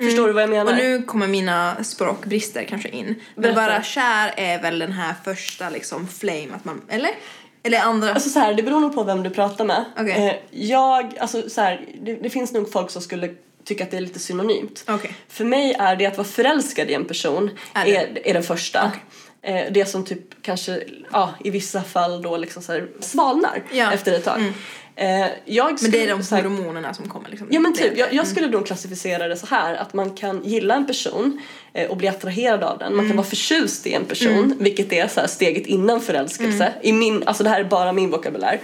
Förstår 0.00 0.26
du 0.26 0.32
vad 0.32 0.42
jag 0.42 0.50
menar? 0.50 0.72
Och 0.72 0.78
nu 0.78 1.02
kommer 1.02 1.26
mina 1.26 1.84
språkbrister 1.84 2.64
kanske 2.64 2.88
in. 2.88 3.06
Men 3.34 3.42
Berätta. 3.42 3.54
bara 3.60 3.82
kär 3.82 4.34
är 4.36 4.62
väl 4.62 4.78
den 4.78 4.92
här 4.92 5.14
första 5.24 5.70
liksom 5.70 6.08
flame 6.08 6.48
att 6.56 6.64
man, 6.64 6.82
eller? 6.88 7.10
Eller 7.62 7.78
andra? 7.78 8.12
Alltså 8.14 8.28
så 8.30 8.38
här, 8.38 8.54
det 8.54 8.62
beror 8.62 8.80
nog 8.80 8.94
på 8.94 9.02
vem 9.02 9.22
du 9.22 9.30
pratar 9.30 9.64
med. 9.64 9.84
Okej. 9.98 10.26
Eh, 10.26 10.60
jag, 10.66 11.18
alltså 11.18 11.50
så 11.50 11.60
här, 11.60 11.86
det, 12.02 12.14
det 12.14 12.30
finns 12.30 12.52
nog 12.52 12.72
folk 12.72 12.90
som 12.90 13.02
skulle 13.02 13.34
tycka 13.64 13.84
att 13.84 13.90
det 13.90 13.96
är 13.96 14.00
lite 14.00 14.18
synonymt. 14.18 14.84
Okej. 14.88 15.14
För 15.28 15.44
mig 15.44 15.72
är 15.78 15.96
det 15.96 16.06
att 16.06 16.16
vara 16.16 16.28
förälskad 16.28 16.90
i 16.90 16.94
en 16.94 17.04
person 17.04 17.50
Är 17.72 17.84
det? 17.84 17.96
är, 17.96 18.18
är 18.28 18.34
den 18.34 18.42
första. 18.42 18.92
Eh, 19.42 19.62
det 19.70 19.84
som 19.84 20.04
typ 20.04 20.42
kanske, 20.42 20.82
ja 21.12 21.34
i 21.44 21.50
vissa 21.50 21.82
fall 21.82 22.22
då 22.22 22.36
liksom 22.36 22.62
så 22.62 22.80
svalnar 23.00 23.62
Ja. 23.72 23.92
efter 23.92 24.12
ett 24.12 24.24
tag. 24.24 24.40
Eh, 24.40 24.52
jag 25.44 25.64
Men 25.66 25.74
det 25.74 25.78
skulle 25.78 25.98
är 26.02 26.08
de 26.08 26.22
här- 26.36 26.42
hormonerna 26.42 26.94
som 26.94 27.08
kommer 27.08 27.28
liksom. 27.28 27.48
Ja 27.50 27.60
men 27.60 27.74
typ, 27.74 27.98
jag, 27.98 28.12
jag 28.14 28.26
skulle 28.26 28.46
nog 28.46 28.66
klassificera 28.66 29.28
det 29.28 29.36
så 29.36 29.46
här 29.46 29.74
att 29.74 29.94
man 29.94 30.10
kan 30.10 30.40
gilla 30.44 30.74
en 30.74 30.86
person 30.86 31.40
eh, 31.72 31.90
och 31.90 31.96
bli 31.96 32.08
attraherad 32.08 32.62
av 32.62 32.78
den. 32.78 32.96
Man 32.96 33.08
kan 33.08 33.16
vara 33.16 33.26
förtjust 33.26 33.86
i 33.86 33.92
en 33.94 34.04
person, 34.04 34.54
vilket 34.60 34.92
är 34.92 35.08
så 35.08 35.20
steget 35.28 35.66
innan 35.66 36.00
förälskelse. 36.00 36.72
I 36.82 36.92
min, 36.92 37.22
alltså 37.26 37.42
det 37.44 37.50
här 37.50 37.60
är 37.60 37.64
bara 37.64 37.92
min 37.92 38.10
vokabulär. 38.10 38.60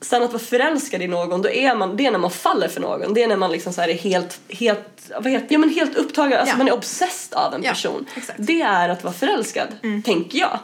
Sen 0.00 0.22
att 0.22 0.32
vara 0.32 0.42
förälskad 0.42 1.02
i 1.02 1.08
någon, 1.08 1.42
då 1.42 1.48
är 1.50 1.74
man, 1.74 1.96
det 1.96 2.06
är 2.06 2.10
när 2.10 2.18
man 2.18 2.30
faller 2.30 2.68
för 2.68 2.80
någon. 2.80 3.14
Det 3.14 3.22
är 3.22 3.28
när 3.28 3.36
man 3.36 3.52
liksom 3.52 3.72
så 3.72 3.80
är 3.82 3.92
helt, 3.94 4.40
helt, 4.48 5.10
vad 5.14 5.26
heter, 5.32 5.46
ja 5.50 5.58
men 5.58 5.70
helt 5.70 5.96
upptagen, 5.96 6.32
alltså 6.38 6.54
Ja. 6.54 6.58
man 6.58 6.68
är 6.68 6.72
obsessed 6.74 7.38
av 7.38 7.54
en 7.54 7.62
Ja, 7.62 7.70
person. 7.70 8.06
exakt. 8.16 8.38
Det 8.42 8.60
är 8.62 8.88
att 8.88 9.04
vara 9.04 9.14
förälskad, 9.14 9.68
tänker 10.04 10.38
jag. 10.38 10.58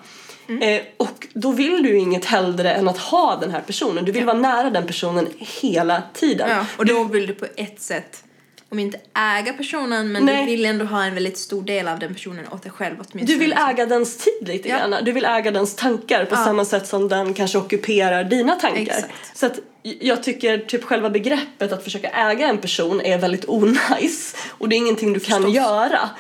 Eh, 0.49 0.83
och 0.97 1.27
då 1.35 1.51
vill 1.53 1.83
du 1.83 1.89
ju 1.89 1.99
inget 1.99 2.25
hellre 2.25 2.73
än 2.73 2.89
att 2.89 2.99
ha 2.99 3.37
den 3.37 3.51
här 3.51 3.61
personen. 3.61 4.05
Du 4.05 4.13
vill 4.13 4.25
vara 4.25 4.39
nära 4.39 4.71
den 4.71 4.87
personen 4.87 5.29
hela 5.39 6.03
tiden. 6.15 6.51
Ja, 6.51 6.67
och 6.77 6.87
då 6.87 7.05
vill 7.05 7.27
du 7.27 7.35
på 7.35 7.47
ett 7.57 7.81
sätt, 7.81 8.25
om 8.71 8.79
inte 8.79 9.01
äga 9.39 9.53
personen, 9.53 10.13
men 10.13 10.25
Nej. 10.25 10.45
du 10.45 10.51
vill 10.51 10.65
ändå 10.65 10.85
ha 10.85 11.05
en 11.05 11.15
väldigt 11.15 11.39
stor 11.39 11.63
del 11.63 11.89
av 11.89 11.99
den 11.99 12.15
personen 12.15 12.45
åt 12.53 12.63
dig 12.63 12.73
själv 12.73 12.95
åtminstone. 12.97 13.25
Du 13.25 13.37
vill 13.39 13.53
äga 13.71 13.87
dens 13.87 14.17
tid 14.17 14.49
lite 14.49 14.69
Ja. 14.69 14.79
grann. 14.79 15.05
Du 15.05 15.13
vill 15.13 15.25
äga 15.25 15.51
dens 15.51 15.75
tankar 15.77 16.25
på 16.25 16.35
Ja. 16.35 16.45
samma 16.45 16.65
sätt 16.65 16.87
som 16.87 17.09
den 17.09 17.35
kanske 17.35 17.59
ockuperar 17.59 18.25
dina 18.25 18.55
tankar. 18.55 18.81
Exakt. 18.83 19.13
Så 19.39 19.47
att 19.47 19.59
jag 19.83 20.23
tycker 20.23 20.59
typ 20.59 20.85
själva 20.85 21.11
begreppet 21.11 21.73
att 21.73 21.85
försöka 21.85 22.09
äga 22.09 22.49
en 22.49 22.59
person 22.59 23.01
är 23.01 23.19
väldigt 23.19 23.45
onajs 23.49 24.37
och 24.59 24.69
det 24.69 24.77
är 24.77 24.79
ingenting 24.79 25.13
du 25.13 25.21
kan 25.21 25.37
Förstås. 25.43 25.55
göra. 25.57 26.11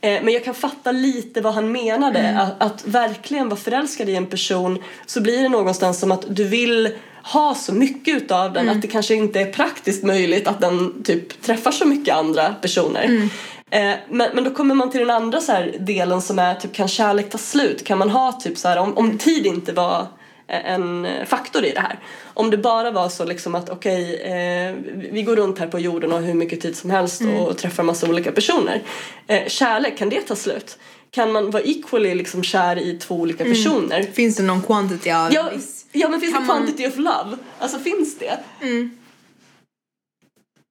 Eh, 0.00 0.22
Men 0.22 0.34
jag 0.34 0.44
kan 0.44 0.54
fatta 0.54 0.92
lite 0.92 1.40
vad 1.40 1.54
han 1.54 1.72
menade. 1.72 2.18
Mm. 2.18 2.40
Att, 2.40 2.62
att 2.62 2.86
verkligen 2.86 3.48
vara 3.48 3.60
förälskad 3.60 4.08
i 4.08 4.16
en 4.16 4.26
person 4.26 4.82
så 5.06 5.20
blir 5.20 5.42
det 5.42 5.48
någonstans 5.48 6.00
som 6.00 6.12
att 6.12 6.24
du 6.28 6.44
vill 6.44 6.88
ha 7.22 7.54
så 7.54 7.74
mycket 7.74 8.16
utav 8.22 8.52
den 8.52 8.62
Mm. 8.62 8.76
att 8.76 8.82
det 8.82 8.88
kanske 8.88 9.14
inte 9.14 9.40
är 9.40 9.52
praktiskt 9.52 10.04
möjligt 10.04 10.48
att 10.48 10.60
den 10.60 11.02
typ 11.02 11.42
träffar 11.42 11.70
så 11.70 11.84
mycket 11.84 12.14
andra 12.14 12.54
personer. 12.54 13.04
Mm. 13.04 13.28
Eh, 13.70 13.98
men, 14.08 14.28
men 14.34 14.44
då 14.44 14.50
kommer 14.50 14.74
man 14.74 14.90
till 14.90 15.00
den 15.00 15.10
andra 15.10 15.40
så 15.40 15.52
delen 15.78 16.22
som 16.22 16.38
är 16.38 16.54
typ 16.54 16.72
kan 16.72 16.88
kärlek 16.88 17.30
ta 17.30 17.38
slut? 17.38 17.84
Kan 17.84 17.98
man 17.98 18.10
ha 18.10 18.32
typ 18.32 18.58
så 18.58 18.68
här 18.68 18.76
om, 18.76 18.98
om 18.98 19.18
tid 19.18 19.46
inte 19.46 19.72
var 19.72 20.06
en 20.50 21.06
faktor 21.26 21.64
i 21.64 21.70
det 21.70 21.80
här. 21.80 21.98
Om 22.34 22.50
det 22.50 22.56
bara 22.58 22.90
var 22.90 23.08
så 23.08 23.24
liksom 23.24 23.54
att 23.54 23.70
okej, 23.70 24.14
eh, 24.22 24.74
vi 25.12 25.22
går 25.22 25.36
runt 25.36 25.58
här 25.58 25.66
på 25.66 25.78
jorden 25.78 26.12
och 26.12 26.18
har 26.18 26.26
hur 26.26 26.34
mycket 26.34 26.60
tid 26.60 26.76
som 26.76 26.90
helst 26.90 27.22
och 27.38 27.58
träffar 27.58 27.82
massa 27.82 28.08
olika 28.08 28.32
personer. 28.32 28.82
Eh, 29.26 29.48
kärlek, 29.48 29.98
kan 29.98 30.08
det 30.08 30.20
ta 30.20 30.36
slut? 30.36 30.78
Kan 31.10 31.32
man 31.32 31.50
vara 31.50 31.62
equally 31.62 32.14
liksom 32.14 32.42
kär 32.42 32.78
i 32.78 32.98
två 32.98 33.14
olika 33.14 33.44
personer? 33.44 34.02
Finns 34.02 34.36
det 34.36 34.42
någon 34.42 34.62
quantity 34.62 35.10
av 35.10 35.32
Ja, 35.34 35.50
viss 35.54 35.86
Ja 35.92 36.08
men 36.08 36.20
finns 36.20 36.32
Kan 36.32 36.42
det 36.42 36.48
man- 36.48 36.56
quantity 36.66 36.86
of 36.88 36.96
love? 36.96 37.36
Alltså 37.58 37.78
finns 37.78 38.18
det? 38.18 38.38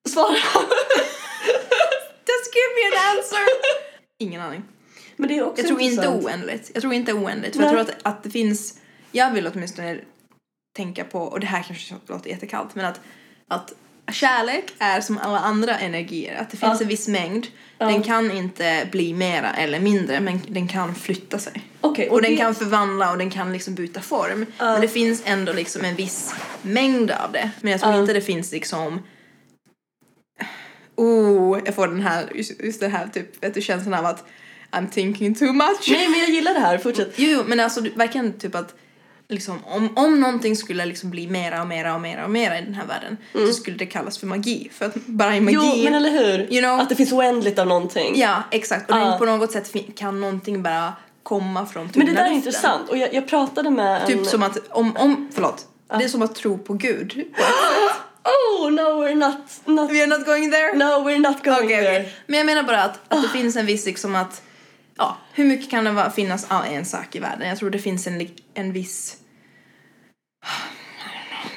Svara. 0.10 0.36
Just 2.30 2.56
give 2.56 2.72
me 2.76 2.98
an 2.98 3.18
answer! 3.18 3.40
Ingen 4.20 4.42
aning. 4.42 4.64
men 5.16 5.30
det 5.30 5.38
är 5.38 5.44
också 5.44 5.62
Jag 5.62 5.68
tror 5.68 5.82
inte 5.82 5.94
intressant. 5.96 6.26
oändligt. 6.26 6.72
Jag 6.74 6.82
tror 6.82 6.94
inte 6.94 7.14
oändligt. 7.14 7.54
För 7.56 7.60
Nej. 7.62 7.74
jag 7.74 7.86
tror 7.88 7.96
att, 7.96 8.02
att 8.18 8.24
det 8.24 8.30
finns, 8.30 8.79
jag 9.12 9.32
vill 9.32 9.48
åtminstone 9.48 10.00
tänka 10.78 11.04
på, 11.04 11.20
och 11.20 11.40
det 11.40 11.48
här 11.48 11.64
kanske 11.64 11.96
låter 12.08 12.30
jättekallt, 12.30 12.76
men 12.76 12.86
att, 12.86 13.00
att 13.48 13.74
kärlek 14.12 14.74
är 14.80 15.02
som 15.02 15.18
alla 15.18 15.40
andra 15.40 15.78
energier. 15.80 16.36
Att 16.42 16.50
det 16.50 16.58
finns 16.58 16.80
Ja. 16.80 16.84
en 16.84 16.88
viss 16.88 17.08
mängd. 17.08 17.48
Den 17.78 18.04
kan 18.04 18.32
inte 18.32 18.88
bli 18.92 19.14
mera 19.14 19.54
eller 19.54 19.80
mindre, 19.80 20.20
men 20.20 20.42
den 20.48 20.68
kan 20.68 20.96
flytta 20.96 21.40
sig. 21.40 21.62
Okej, 21.82 22.10
Och, 22.10 22.22
den 22.22 22.32
det- 22.32 22.38
kan 22.38 22.56
förvandla 22.56 23.12
och 23.12 23.18
den 23.18 23.30
kan 23.30 23.54
liksom 23.54 23.76
byta 23.76 24.02
form. 24.02 24.46
Ja. 24.58 24.66
Men 24.72 24.82
det 24.82 24.88
finns 24.88 25.22
ändå 25.26 25.54
liksom 25.54 25.86
en 25.86 25.96
viss 25.96 26.34
mängd 26.62 27.12
av 27.12 27.32
det. 27.32 27.52
Men 27.62 27.72
jag 27.72 27.82
tror 27.82 27.94
Ja. 27.94 28.00
inte 28.00 28.14
det 28.14 28.22
finns 28.22 28.52
liksom 28.52 29.02
Oh, 30.96 31.60
jag 31.66 31.76
får 31.76 31.88
den 31.88 32.02
här, 32.02 32.30
just, 32.36 32.62
just 32.64 32.80
det 32.80 32.88
här 32.88 33.08
typ, 33.08 33.44
vet 33.44 33.54
du 33.54 33.62
känslan 33.62 33.94
av 33.94 34.06
att 34.06 34.24
I'm 34.72 34.90
thinking 34.90 35.36
too 35.36 35.54
much. 35.54 35.88
Nej 35.88 36.10
men 36.10 36.20
jag 36.20 36.30
gillar 36.30 36.54
det 36.54 36.60
här, 36.60 36.78
fortsätt. 36.78 37.14
Jo, 37.16 37.30
jo, 37.32 37.44
men 37.48 37.60
alltså 37.60 37.82
verkligen 37.96 38.34
typ 38.40 38.56
att 38.56 38.76
liksom, 39.30 39.60
om, 39.66 39.98
om 39.98 40.20
någonting 40.20 40.56
skulle 40.56 40.86
liksom 40.86 41.10
bli 41.10 41.28
mera 41.28 41.62
och 41.62 41.68
mera 41.68 41.96
och 41.96 42.02
mera 42.02 42.24
och 42.24 42.32
mera 42.32 42.60
i 42.60 42.62
den 42.62 42.74
här 42.74 42.86
världen 42.86 43.18
så 43.34 43.54
skulle 43.54 43.78
det 43.78 43.86
kallas 43.86 44.18
för 44.18 44.28
magi. 44.28 44.70
För 44.74 44.86
att 44.86 44.96
bara 44.96 45.36
i 45.36 45.42
magi... 45.42 45.56
Mm. 45.56 45.72
Jo 45.76 45.84
men 45.84 45.94
eller 45.94 46.10
hur? 46.10 46.54
You 46.54 46.62
know? 46.62 46.80
Att 46.80 46.90
det 46.90 46.96
finns 46.96 47.12
oändligt 47.12 47.60
av 47.60 47.68
någonting. 47.68 48.20
Ja, 48.20 48.44
exakt. 48.52 48.92
Och 48.92 48.98
den, 48.98 49.18
på 49.18 49.26
något 49.26 49.52
sätt 49.52 49.76
kan 49.96 50.22
någonting 50.22 50.64
bara 50.64 50.94
komma 51.24 51.66
från 51.66 51.84
Men 51.84 51.94
tunna 51.94 52.06
det 52.06 52.12
där 52.12 52.26
är 52.26 52.32
intressant 52.32 52.90
och 52.90 52.98
jag, 52.98 53.14
jag 53.14 53.28
pratade 53.28 53.70
med 53.70 54.02
en... 54.02 54.08
Typ 54.08 54.26
som 54.26 54.44
att, 54.44 54.58
om, 54.70 54.98
om, 54.98 55.30
förlåt. 55.34 55.66
Det 55.98 56.04
är 56.04 56.08
som 56.08 56.22
att 56.22 56.36
tro 56.36 56.58
på 56.58 56.74
Gud. 56.74 57.26
Oh 58.24 58.72
no 58.72 59.04
we're 59.04 59.16
not, 59.16 59.38
not 59.66 59.92
We 59.92 60.04
are 60.04 60.08
not 60.08 60.26
going 60.26 60.52
there? 60.52 60.74
No 60.74 61.08
we're 61.08 61.20
not 61.20 61.44
going 61.44 61.66
Okej, 61.66 61.68
there. 61.68 62.00
okej. 62.00 62.14
Men 62.28 62.38
jag 62.38 62.46
menar 62.46 62.64
bara 62.64 62.84
att, 62.84 63.00
att 63.08 63.24
det 63.24 63.30
finns 63.30 63.56
en 63.56 63.66
viss 63.66 63.86
liksom 63.86 64.16
att, 64.16 64.42
ja, 65.00 65.18
hur 65.34 65.46
mycket 65.46 65.70
kan 65.70 65.84
det 65.84 66.12
finnas 66.16 66.52
av 66.52 66.66
en 66.66 66.86
sak 66.86 67.16
i 67.16 67.20
världen? 67.20 67.48
Jag 67.48 67.58
tror 67.58 67.70
det 67.70 67.80
finns 67.80 68.08
en, 68.08 68.28
en 68.54 68.74
viss, 68.74 69.18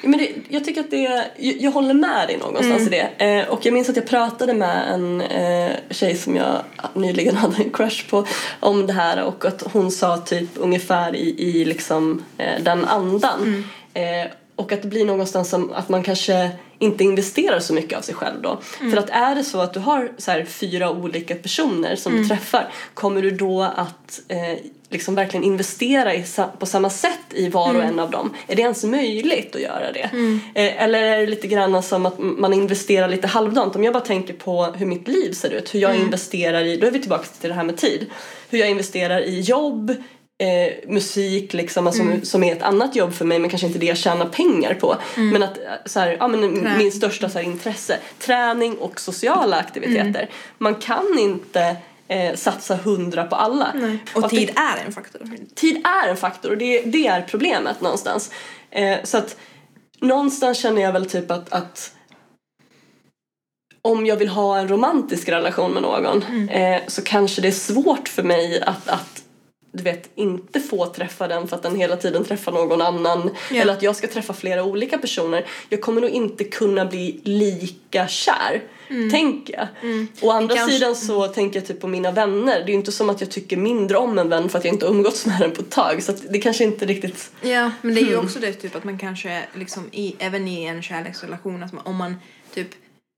Men 0.01 0.19
det, 0.19 0.31
jag 0.49 0.65
tycker 0.65 0.81
att 0.81 0.91
det, 0.91 1.27
jag, 1.37 1.61
jag 1.61 1.71
håller 1.71 1.93
med 1.93 2.27
dig 2.27 2.37
någonstans 2.37 2.81
Mm. 2.81 2.93
i 2.93 3.09
det. 3.17 3.25
Eh, 3.25 3.49
och 3.49 3.65
jag 3.65 3.73
minns 3.73 3.89
att 3.89 3.95
jag 3.95 4.07
pratade 4.07 4.53
med 4.53 4.93
en 4.93 5.21
eh, 5.21 5.71
tjej 5.89 6.15
som 6.15 6.35
jag 6.35 6.63
nyligen 6.93 7.35
hade 7.43 7.63
en 7.63 7.69
crush 7.69 8.09
på 8.09 8.25
om 8.59 8.87
det 8.87 8.93
här 8.93 9.23
och 9.23 9.45
att 9.45 9.61
hon 9.73 9.91
sa 9.91 10.17
typ 10.17 10.49
ungefär 10.55 11.15
i, 11.15 11.35
i 11.37 11.65
liksom 11.65 12.23
eh, 12.37 12.63
den 12.63 12.85
andan. 12.85 13.41
Mm. 13.93 14.25
Eh, 14.25 14.31
och 14.55 14.71
att 14.71 14.81
det 14.81 14.87
blir 14.87 15.05
någonstans 15.05 15.49
som 15.49 15.71
att 15.73 15.89
man 15.89 16.03
kanske 16.03 16.49
inte 16.83 17.03
investerar 17.03 17.59
så 17.59 17.73
mycket 17.73 17.97
av 17.97 18.01
sig 18.01 18.15
själv 18.15 18.41
då. 18.41 18.59
Mm. 18.79 18.91
För 18.91 18.97
att 18.97 19.09
är 19.09 19.35
det 19.35 19.43
så 19.43 19.59
att 19.59 19.73
du 19.73 19.79
har 19.79 20.11
så 20.17 20.43
fyra 20.47 20.91
olika 20.91 21.35
personer 21.35 21.95
som 21.95 22.11
Mm. 22.11 22.23
du 22.23 22.29
träffar 22.29 22.71
kommer 22.93 23.21
du 23.21 23.31
då 23.31 23.61
att 23.61 24.21
eh, 24.27 24.59
liksom 24.89 25.15
verkligen 25.15 25.43
investera 25.43 26.13
i, 26.13 26.25
på 26.59 26.65
samma 26.65 26.89
sätt 26.89 27.19
i 27.33 27.49
var 27.49 27.69
och 27.69 27.75
Mm. 27.75 27.87
en 27.89 27.99
av 27.99 28.11
dem? 28.11 28.33
Är 28.47 28.55
det 28.55 28.61
ens 28.61 28.83
möjligt 28.83 29.55
att 29.55 29.61
göra 29.61 29.91
det? 29.91 30.09
Eh, 30.55 30.83
eller 30.83 31.03
är 31.03 31.17
det 31.19 31.27
lite 31.27 31.47
grann 31.47 31.83
som 31.83 32.05
att 32.05 32.15
man 32.19 32.53
investerar 32.53 33.07
lite 33.09 33.27
halvdant? 33.27 33.75
Om 33.75 33.83
jag 33.83 33.93
bara 33.93 34.03
tänker 34.03 34.33
på 34.33 34.63
hur 34.65 34.85
mitt 34.85 35.07
liv 35.07 35.31
ser 35.33 35.49
ut, 35.49 35.75
hur 35.75 35.79
jag 35.79 35.91
Mm. 35.91 36.03
investerar 36.03 36.61
i, 36.63 36.77
då 36.77 36.87
är 36.87 36.91
vi 36.91 36.99
tillbaka 36.99 37.25
till 37.41 37.49
det 37.49 37.55
här 37.55 37.63
med 37.63 37.77
tid. 37.77 38.05
Hur 38.49 38.59
jag 38.59 38.69
investerar 38.69 39.21
i 39.21 39.39
jobb, 39.41 39.95
eh, 40.43 40.89
musik 40.89 41.53
liksom, 41.53 41.87
alltså, 41.87 42.01
Mm. 42.01 42.25
som 42.25 42.43
är 42.43 42.51
ett 42.55 42.61
annat 42.63 42.95
jobb 42.95 43.13
för 43.13 43.25
mig 43.25 43.39
men 43.39 43.49
kanske 43.49 43.67
inte 43.67 43.79
det 43.79 43.85
jag 43.85 43.97
tjänar 43.97 44.25
pengar 44.25 44.73
på. 44.73 44.95
Men 45.15 45.43
att 45.43 45.57
eh, 45.57 45.63
så 45.85 45.99
här, 45.99 46.17
ja, 46.19 46.27
men 46.27 46.67
min 46.77 46.91
största 46.91 47.29
så 47.29 47.37
här, 47.37 47.45
intresse, 47.45 47.99
träning 48.19 48.77
och 48.77 48.99
sociala 48.99 49.57
aktiviteter. 49.57 50.19
Mm. 50.19 50.27
Man 50.57 50.75
kan 50.75 51.19
inte 51.19 51.75
eh, 52.07 52.35
satsa 52.35 52.75
hundra 52.75 53.23
på 53.23 53.35
alla. 53.35 53.73
och 54.15 54.23
att 54.23 54.29
det- 54.29 54.37
tid 54.37 54.49
är 54.55 54.85
en 54.85 54.91
faktor. 54.93 55.21
tid 55.55 55.81
är 56.03 56.09
en 56.09 56.17
faktor 56.17 56.51
och 56.51 56.57
det, 56.57 56.81
det 56.81 57.07
är 57.07 57.21
problemet 57.21 57.81
någonstans. 57.81 58.31
Eh, 58.71 58.97
så 59.03 59.17
att 59.17 59.37
någonstans 59.99 60.57
känner 60.57 60.81
jag 60.81 60.93
väl 60.93 61.05
typ 61.09 61.31
att, 61.31 61.53
att 61.53 61.91
om 63.81 64.05
jag 64.05 64.15
vill 64.15 64.27
ha 64.27 64.57
en 64.57 64.67
romantisk 64.67 65.29
relation 65.29 65.71
med 65.73 65.81
någon 65.81 66.23
Mm. 66.23 66.49
eh, 66.49 66.81
så 66.87 67.01
kanske 67.01 67.41
det 67.41 67.47
är 67.47 67.51
svårt 67.51 68.09
för 68.09 68.23
mig 68.23 68.61
att, 68.61 68.87
att 68.89 69.22
du 69.75 69.83
vet, 69.83 70.09
inte 70.15 70.59
få 70.59 70.85
träffa 70.85 71.27
den 71.27 71.47
för 71.47 71.55
att 71.55 71.63
den 71.63 71.75
hela 71.75 71.95
tiden 71.97 72.23
träffar 72.25 72.51
någon 72.51 72.81
annan. 72.81 73.29
Ja. 73.51 73.61
Eller 73.61 73.73
att 73.73 73.81
jag 73.81 73.95
ska 73.95 74.07
träffa 74.07 74.33
flera 74.33 74.63
olika 74.63 74.97
personer. 74.97 75.45
Jag 75.69 75.81
kommer 75.81 76.01
nog 76.01 76.09
inte 76.09 76.43
kunna 76.43 76.85
bli 76.85 77.19
lika 77.23 78.07
kär. 78.07 78.61
Tänker 79.11 79.53
jag. 79.53 79.67
Å 80.21 80.31
andra 80.31 80.55
kanske- 80.55 80.73
sidan 80.73 80.95
så 80.95 81.27
tänker 81.27 81.59
jag 81.59 81.67
typ 81.67 81.81
på 81.81 81.87
mina 81.87 82.11
vänner. 82.11 82.55
Det 82.59 82.63
är 82.65 82.67
ju 82.67 82.73
inte 82.73 82.91
som 82.91 83.09
att 83.09 83.21
jag 83.21 83.31
tycker 83.31 83.57
mindre 83.57 83.97
om 83.97 84.19
en 84.19 84.29
vän 84.29 84.49
för 84.49 84.57
att 84.59 84.65
jag 84.65 84.73
inte 84.73 84.85
umgåtts 84.85 85.25
med 85.25 85.39
den 85.39 85.51
på 85.51 85.61
ett 85.61 85.69
tag. 85.69 86.03
Så 86.03 86.13
det 86.29 86.39
kanske 86.39 86.63
inte 86.63 86.85
riktigt... 86.85 87.31
Ja, 87.41 87.71
men 87.81 87.95
det 87.95 88.01
är 88.01 88.05
ju 88.05 88.15
Hmm. 88.15 88.25
också 88.25 88.39
det 88.39 88.53
typ 88.53 88.75
att 88.75 88.83
man 88.83 88.97
kanske 88.97 89.43
liksom 89.53 89.83
i, 89.91 90.15
även 90.19 90.47
i 90.47 90.63
en 90.63 90.81
kärleksrelation, 90.81 91.63
att 91.63 91.73
man, 91.73 91.85
om 91.85 91.95
man 91.95 92.15
typ 92.53 92.67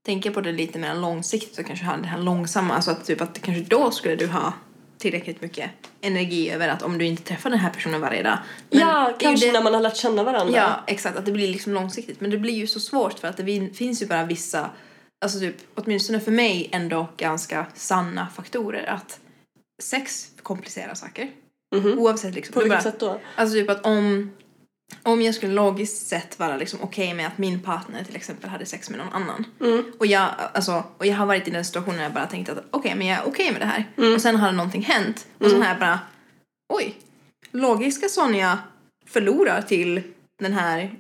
tänker 0.05 0.31
på 0.31 0.41
det 0.41 0.51
lite 0.51 0.79
mer 0.79 0.95
långsiktigt 0.95 1.55
så 1.55 1.63
kanske 1.63 1.85
ha 1.85 1.97
det 1.97 2.07
här 2.07 2.19
långsamma, 2.19 2.73
alltså 2.73 2.91
att 2.91 3.05
typ 3.05 3.21
att 3.21 3.41
kanske 3.41 3.63
då 3.63 3.91
skulle 3.91 4.15
du 4.15 4.27
ha 4.27 4.53
tillräckligt 4.97 5.41
mycket 5.41 5.71
energi 6.01 6.49
över 6.51 6.67
att 6.69 6.81
om 6.81 6.97
du 6.97 7.05
inte 7.05 7.23
träffar 7.23 7.49
den 7.49 7.59
här 7.59 7.69
personen 7.69 8.01
varje 8.01 8.23
dag. 8.23 8.37
Ja, 8.69 9.13
kanske 9.19 9.45
det- 9.47 9.51
när 9.51 9.63
man 9.63 9.73
har 9.73 9.81
lärt 9.81 9.95
känna 9.97 10.23
varandra. 10.23 10.57
Ja, 10.57 10.83
exakt. 10.87 11.17
Att 11.17 11.25
det 11.25 11.31
blir 11.31 11.47
liksom 11.47 11.73
långsiktigt. 11.73 12.21
Men 12.21 12.29
det 12.31 12.37
blir 12.37 12.53
ju 12.53 12.67
så 12.67 12.79
svårt 12.79 13.19
för 13.19 13.27
att 13.27 13.37
det 13.37 13.69
finns 13.75 14.01
ju 14.01 14.05
bara 14.05 14.23
vissa, 14.25 14.69
alltså 15.25 15.39
typ 15.39 15.55
åtminstone 15.75 16.19
för 16.19 16.31
mig 16.31 16.69
ändå 16.71 17.07
ganska 17.17 17.65
sanna 17.73 18.27
faktorer 18.35 18.85
att 18.89 19.19
sex 19.83 20.27
komplicerar 20.43 20.93
saker. 20.93 21.29
Mhm. 21.75 21.99
Oavsett 21.99 22.35
liksom. 22.35 22.53
På 22.53 22.59
vilket 22.59 22.83
bara- 22.83 22.91
sätt 22.91 22.99
då? 22.99 23.19
Alltså 23.35 23.53
typ 23.55 23.69
att 23.69 23.85
om, 23.85 24.31
om 25.03 25.21
jag 25.21 25.35
skulle 25.35 25.53
logiskt 25.53 26.07
sett 26.07 26.39
vara 26.39 26.57
liksom 26.57 26.79
okej 26.81 27.13
med 27.13 27.27
att 27.27 27.37
min 27.37 27.59
partner 27.59 28.03
till 28.03 28.15
exempel 28.15 28.49
hade 28.49 28.65
sex 28.65 28.89
med 28.89 28.99
någon 28.99 29.13
annan. 29.13 29.45
Mm. 29.61 29.83
Och, 29.99 30.05
jag, 30.05 30.29
alltså, 30.53 30.83
och 30.97 31.05
jag 31.05 31.15
har 31.15 31.25
varit 31.25 31.47
i 31.47 31.51
den 31.51 31.65
situationen 31.65 31.97
där 31.97 32.03
jag 32.03 32.13
bara 32.13 32.25
tänkt 32.25 32.49
att 32.49 32.63
okej 32.71 32.95
men 32.95 33.07
jag 33.07 33.19
är 33.19 33.27
okej 33.27 33.51
med 33.51 33.61
det 33.61 33.65
här. 33.65 33.91
Mm. 33.97 34.13
Och 34.13 34.21
sen 34.21 34.35
har 34.35 34.51
någonting 34.51 34.81
hänt. 34.81 35.27
Och 35.37 35.49
så 35.49 35.61
här 35.61 35.79
bara 35.79 35.99
oj. 36.73 36.95
Logiska 37.51 38.09
Sonja 38.09 38.59
förlorar 39.05 39.61
till 39.61 40.01
den 40.39 40.53
här 40.53 40.95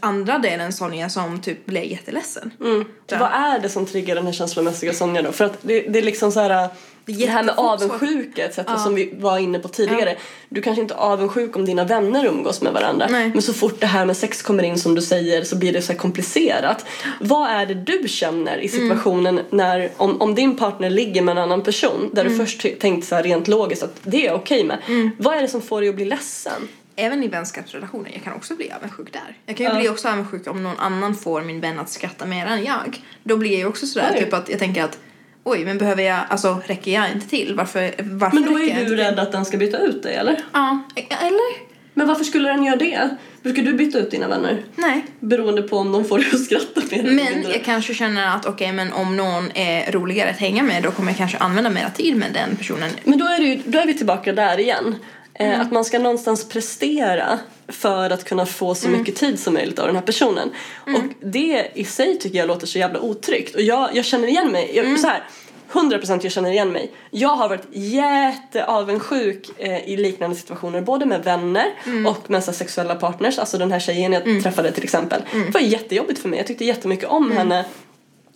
andra 0.00 0.38
delen 0.38 0.72
Sonja 0.72 1.08
som 1.08 1.40
typ 1.40 1.66
blev 1.66 1.84
jätteledsen. 1.84 2.50
Mm. 2.60 2.84
Ja. 3.06 3.18
Vad 3.18 3.32
är 3.32 3.58
det 3.58 3.68
som 3.68 3.86
triggar 3.86 4.14
den 4.14 4.26
här 4.26 4.32
känslomässiga 4.32 4.92
Sonja 4.92 5.22
då? 5.22 5.32
För 5.32 5.44
att 5.44 5.58
det, 5.62 5.80
det 5.80 5.98
är 5.98 6.02
liksom 6.02 6.32
så 6.32 6.40
här... 6.40 6.68
Det 7.04 7.12
är 7.12 7.16
Det 7.16 7.26
här 7.26 7.42
med 7.42 7.54
avundsjuka 7.56 8.44
etc. 8.44 8.58
Ja. 8.66 8.78
som 8.78 8.94
vi 8.94 9.14
var 9.18 9.38
inne 9.38 9.58
på 9.58 9.68
tidigare. 9.68 10.16
Du 10.48 10.62
kanske 10.62 10.82
inte 10.82 10.94
är 10.94 10.98
avundsjuk 10.98 11.56
om 11.56 11.64
dina 11.64 11.84
vänner 11.84 12.26
umgås 12.26 12.62
med 12.62 12.72
varandra. 12.72 13.06
Nej. 13.10 13.28
Men 13.28 13.42
så 13.42 13.52
fort 13.52 13.80
det 13.80 13.86
här 13.86 14.04
med 14.04 14.16
sex 14.16 14.42
kommer 14.42 14.62
in 14.62 14.78
som 14.78 14.94
du 14.94 15.02
säger 15.02 15.44
så 15.44 15.56
blir 15.56 15.72
det 15.72 15.82
så 15.82 15.94
komplicerat. 15.94 16.84
Vad 17.20 17.50
är 17.50 17.66
det 17.66 17.74
du 17.74 18.08
känner 18.08 18.58
i 18.58 18.68
situationen 18.68 19.40
när 19.50 19.90
om, 19.96 20.20
om 20.20 20.34
din 20.34 20.56
partner 20.56 20.90
ligger 20.90 21.22
med 21.22 21.32
en 21.32 21.38
annan 21.42 21.62
person 21.62 22.10
där 22.12 22.24
du 22.24 22.36
först 22.36 22.60
ty- 22.62 22.74
tänkt 22.74 23.06
så 23.06 23.16
rent 23.16 23.48
logiskt 23.48 23.82
att 23.82 23.96
det 24.02 24.22
är 24.22 24.26
jag 24.26 24.36
okej 24.36 24.64
med. 24.64 24.78
Vad 25.18 25.36
är 25.36 25.42
det 25.42 25.48
som 25.48 25.62
får 25.62 25.80
dig 25.80 25.90
att 25.90 25.96
bli 25.96 26.04
ledsen? 26.04 26.68
Även 26.96 27.22
i 27.22 27.28
vänskapsrelationer, 27.28 28.10
jag 28.14 28.24
kan 28.24 28.32
också 28.32 28.56
bli 28.56 28.70
avundsjuk 28.72 29.12
där. 29.12 29.36
Jag 29.46 29.56
kan 29.56 29.66
ju 29.66 29.72
Ja. 29.72 29.78
bli 29.78 29.88
också 29.88 30.08
avundsjuk 30.08 30.46
om 30.46 30.62
någon 30.62 30.78
annan 30.78 31.14
får 31.14 31.42
min 31.42 31.60
vän 31.60 31.78
att 31.78 31.88
skratta 31.90 32.26
mer 32.26 32.46
än 32.46 32.64
jag. 32.64 33.00
Då 33.24 33.36
blir 33.36 33.50
jag 33.50 33.58
ju 33.58 33.66
också 33.66 33.86
sådär 33.86 34.10
Oj. 34.14 34.18
typ 34.24 34.32
att 34.34 34.48
jag 34.48 34.58
tänker 34.58 34.84
att 34.84 34.98
oj, 35.44 35.64
men 35.64 35.78
behöver 35.78 36.02
jag, 36.02 36.20
alltså 36.28 36.62
räcker 36.66 36.90
jag 36.90 37.10
inte 37.12 37.28
till? 37.28 37.54
Varför, 37.54 37.94
varför 37.98 38.36
Men 38.40 38.52
då 38.52 38.58
är 38.60 38.84
du 38.84 38.96
rädd 38.96 39.18
att 39.18 39.32
den 39.32 39.44
ska 39.44 39.56
byta 39.56 39.78
ut 39.78 40.02
dig 40.02 40.14
eller? 40.14 40.40
Ja, 40.52 40.82
eller? 41.20 41.72
Men 41.94 42.06
varför 42.08 42.24
skulle 42.24 42.48
den 42.48 42.64
göra 42.64 42.76
det? 42.76 43.16
Brukar 43.42 43.62
du 43.62 43.72
byta 43.72 43.98
ut 43.98 44.10
dina 44.10 44.28
vänner? 44.28 44.62
Nej. 44.76 45.04
Beroende 45.20 45.62
på 45.62 45.76
om 45.76 45.92
de 45.92 46.04
får 46.04 46.18
dig 46.18 46.26
att 46.32 46.44
skratta 46.44 46.80
mer 46.90 46.98
eller 46.98 47.12
Men 47.12 47.32
mindre. 47.34 47.52
jag 47.52 47.64
kanske 47.64 47.94
känner 47.94 48.36
att 48.36 48.46
okej, 48.46 48.72
men 48.72 48.92
om 48.92 49.16
någon 49.16 49.50
är 49.54 49.92
roligare 49.92 50.30
att 50.30 50.38
hänga 50.38 50.62
med 50.62 50.82
då 50.82 50.90
kommer 50.90 51.10
jag 51.10 51.18
kanske 51.18 51.38
använda 51.38 51.70
mera 51.70 51.90
tid 51.90 52.16
med 52.16 52.32
den 52.32 52.56
personen. 52.56 52.90
Men 53.04 53.18
då 53.18 53.24
är, 53.26 53.38
det 53.40 53.46
ju, 53.46 53.62
då 53.64 53.78
är 53.78 53.86
vi 53.86 53.94
tillbaka 53.94 54.32
där 54.32 54.60
igen. 54.60 54.94
Eh, 55.34 55.48
Mm. 55.48 55.60
Att 55.60 55.72
man 55.72 55.84
ska 55.84 55.98
någonstans 55.98 56.48
prestera 56.48 57.38
för 57.68 58.10
att 58.10 58.24
kunna 58.24 58.46
få 58.46 58.74
så 58.74 58.88
Mm. 58.88 59.00
mycket 59.00 59.16
tid 59.16 59.40
som 59.40 59.54
möjligt 59.54 59.78
av 59.78 59.86
den 59.86 59.96
här 59.96 60.02
personen. 60.02 60.50
Och 60.86 61.02
det 61.20 61.68
i 61.74 61.84
sig 61.84 62.18
tycker 62.18 62.38
jag 62.38 62.48
låter 62.48 62.66
så 62.66 62.78
jävla 62.78 63.00
otryggt. 63.00 63.54
Och 63.54 63.60
jag, 63.62 63.90
jag 63.96 64.04
känner 64.04 64.28
igen 64.28 64.52
mig. 64.52 64.70
Jag, 64.74 64.86
Mm. 64.86 64.98
så 64.98 65.06
här, 65.06 65.22
100% 65.72 66.20
jag 66.24 66.32
känner 66.32 66.50
igen 66.50 66.68
mig. 66.72 66.90
Jag 67.10 67.28
har 67.36 67.48
varit 67.48 67.66
jätteavundsjuk 67.70 69.50
eh, 69.58 69.88
i 69.88 69.96
liknande 69.96 70.36
situationer 70.36 70.80
både 70.80 71.06
med 71.06 71.24
vänner 71.24 71.66
Mm. 71.86 72.06
och 72.06 72.30
med 72.30 72.44
så 72.44 72.52
sexuella 72.52 72.94
partners. 72.94 73.38
Alltså 73.38 73.58
den 73.58 73.72
här 73.72 73.80
tjejen 73.80 74.12
jag 74.12 74.42
träffade 74.42 74.72
till 74.72 74.84
exempel. 74.84 75.22
Mm. 75.32 75.46
Det 75.46 75.52
var 75.52 75.60
jättejobbigt 75.60 76.18
för 76.20 76.28
mig. 76.28 76.38
Jag 76.38 76.46
tyckte 76.46 76.64
jättemycket 76.64 77.08
om 77.08 77.32
henne. 77.32 77.64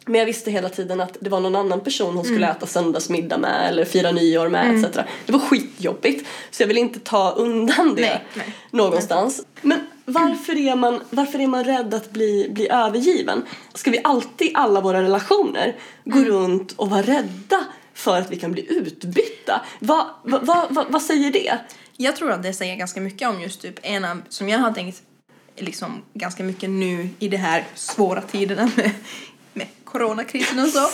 Men 0.09 0.19
jag 0.19 0.27
visste 0.27 0.51
hela 0.51 0.69
tiden 0.69 1.01
att 1.01 1.17
det 1.21 1.31
var 1.31 1.41
någon 1.41 1.57
annan 1.57 1.81
person 1.81 2.17
hon 2.17 2.25
skulle 2.25 2.51
äta 2.51 2.67
söndagsmiddag 2.67 3.39
med 3.39 3.69
eller 3.69 3.85
fira 3.85 4.13
nyår 4.13 4.49
med 4.49 4.85
etc. 4.85 4.97
Det 5.27 5.33
var 5.33 5.39
skitjobbigt. 5.39 6.29
Så 6.51 6.63
jag 6.63 6.69
vill 6.69 6.79
inte 6.79 7.01
ta 7.01 7.31
undan 7.31 7.95
det 7.95 8.03
Nej, 8.03 8.25
nej. 8.35 8.55
någonstans. 8.71 9.47
Men 9.63 9.87
varför 10.05 10.57
är 10.57 10.77
man, 10.77 11.03
varför 11.11 11.39
är 11.39 11.47
man 11.47 11.65
rädd 11.65 11.95
att 11.95 12.11
bli, 12.11 12.49
bli 12.51 12.69
övergiven? 12.69 13.43
Ska 13.75 13.91
vi 13.91 14.01
alltid 14.05 14.47
i 14.47 14.53
alla 14.55 14.81
våra 14.81 15.03
relationer 15.03 15.77
gå 16.05 16.19
runt 16.19 16.73
och 16.73 16.91
vara 16.91 17.03
rädda 17.03 17.65
för 17.95 18.21
att 18.21 18.33
vi 18.33 18.37
kan 18.37 18.53
bli 18.53 18.67
utbytta? 18.73 19.61
Va, 19.79 20.07
va, 20.23 20.39
va, 20.43 20.67
va, 20.71 20.87
vad 20.89 21.03
säger 21.03 21.33
det? 21.33 21.59
Jag 21.97 22.17
tror 22.17 22.33
att 22.33 22.43
det 22.43 22.53
säger 22.53 22.77
ganska 22.77 23.01
mycket 23.01 23.29
om 23.29 23.41
just 23.41 23.63
typ 23.63 23.79
av, 23.79 24.23
som 24.29 24.49
jag 24.49 24.59
har 24.59 24.73
tänkt 24.73 25.03
liksom 25.57 26.03
ganska 26.15 26.43
mycket 26.43 26.71
nu 26.71 27.09
i 27.19 27.29
de 27.29 27.37
här 27.37 27.65
svåra 27.75 28.21
tiderna 28.21 28.71
med 28.77 28.91
coronakrisen 29.99 30.59
och 30.59 30.69
så. 30.69 30.89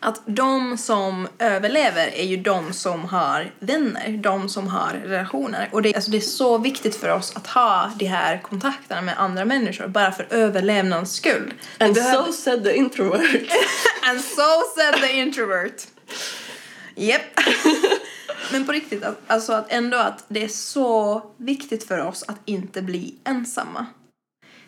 Att 0.00 0.22
de 0.26 0.78
som 0.78 1.28
överlever 1.38 2.06
är 2.06 2.24
ju 2.24 2.36
de 2.36 2.72
som 2.72 3.04
har 3.04 3.52
vänner, 3.58 4.18
de 4.22 4.48
som 4.48 4.68
har 4.68 4.92
relationer. 5.04 5.68
Och 5.72 5.82
det, 5.82 5.94
alltså 5.94 6.10
det 6.10 6.16
är 6.16 6.20
så 6.20 6.58
viktigt 6.58 6.96
för 6.96 7.08
oss 7.08 7.32
att 7.36 7.46
ha 7.46 7.92
de 7.98 8.06
här 8.06 8.42
kontakterna 8.42 9.02
med 9.02 9.18
andra 9.18 9.44
människor 9.44 9.86
bara 9.88 10.12
för 10.12 10.26
överlevnadens 10.30 11.12
skull. 11.14 11.54
And 11.78 11.94
behöver- 11.94 12.26
so 12.26 12.32
said 12.32 12.64
the 12.64 12.76
introvert. 12.76 13.48
And 14.08 14.20
so 14.20 14.62
said 14.76 14.94
the 15.02 15.12
introvert. 15.12 15.86
Japp. 16.94 17.40
Men 18.52 18.66
på 18.66 18.72
riktigt, 18.72 19.04
alltså 19.26 19.52
att 19.52 19.72
ändå 19.72 19.96
att 19.96 20.24
det 20.28 20.44
är 20.44 20.48
så 20.48 21.22
viktigt 21.36 21.88
för 21.88 22.06
oss 22.06 22.24
att 22.28 22.38
inte 22.44 22.82
bli 22.82 23.14
ensamma. 23.24 23.86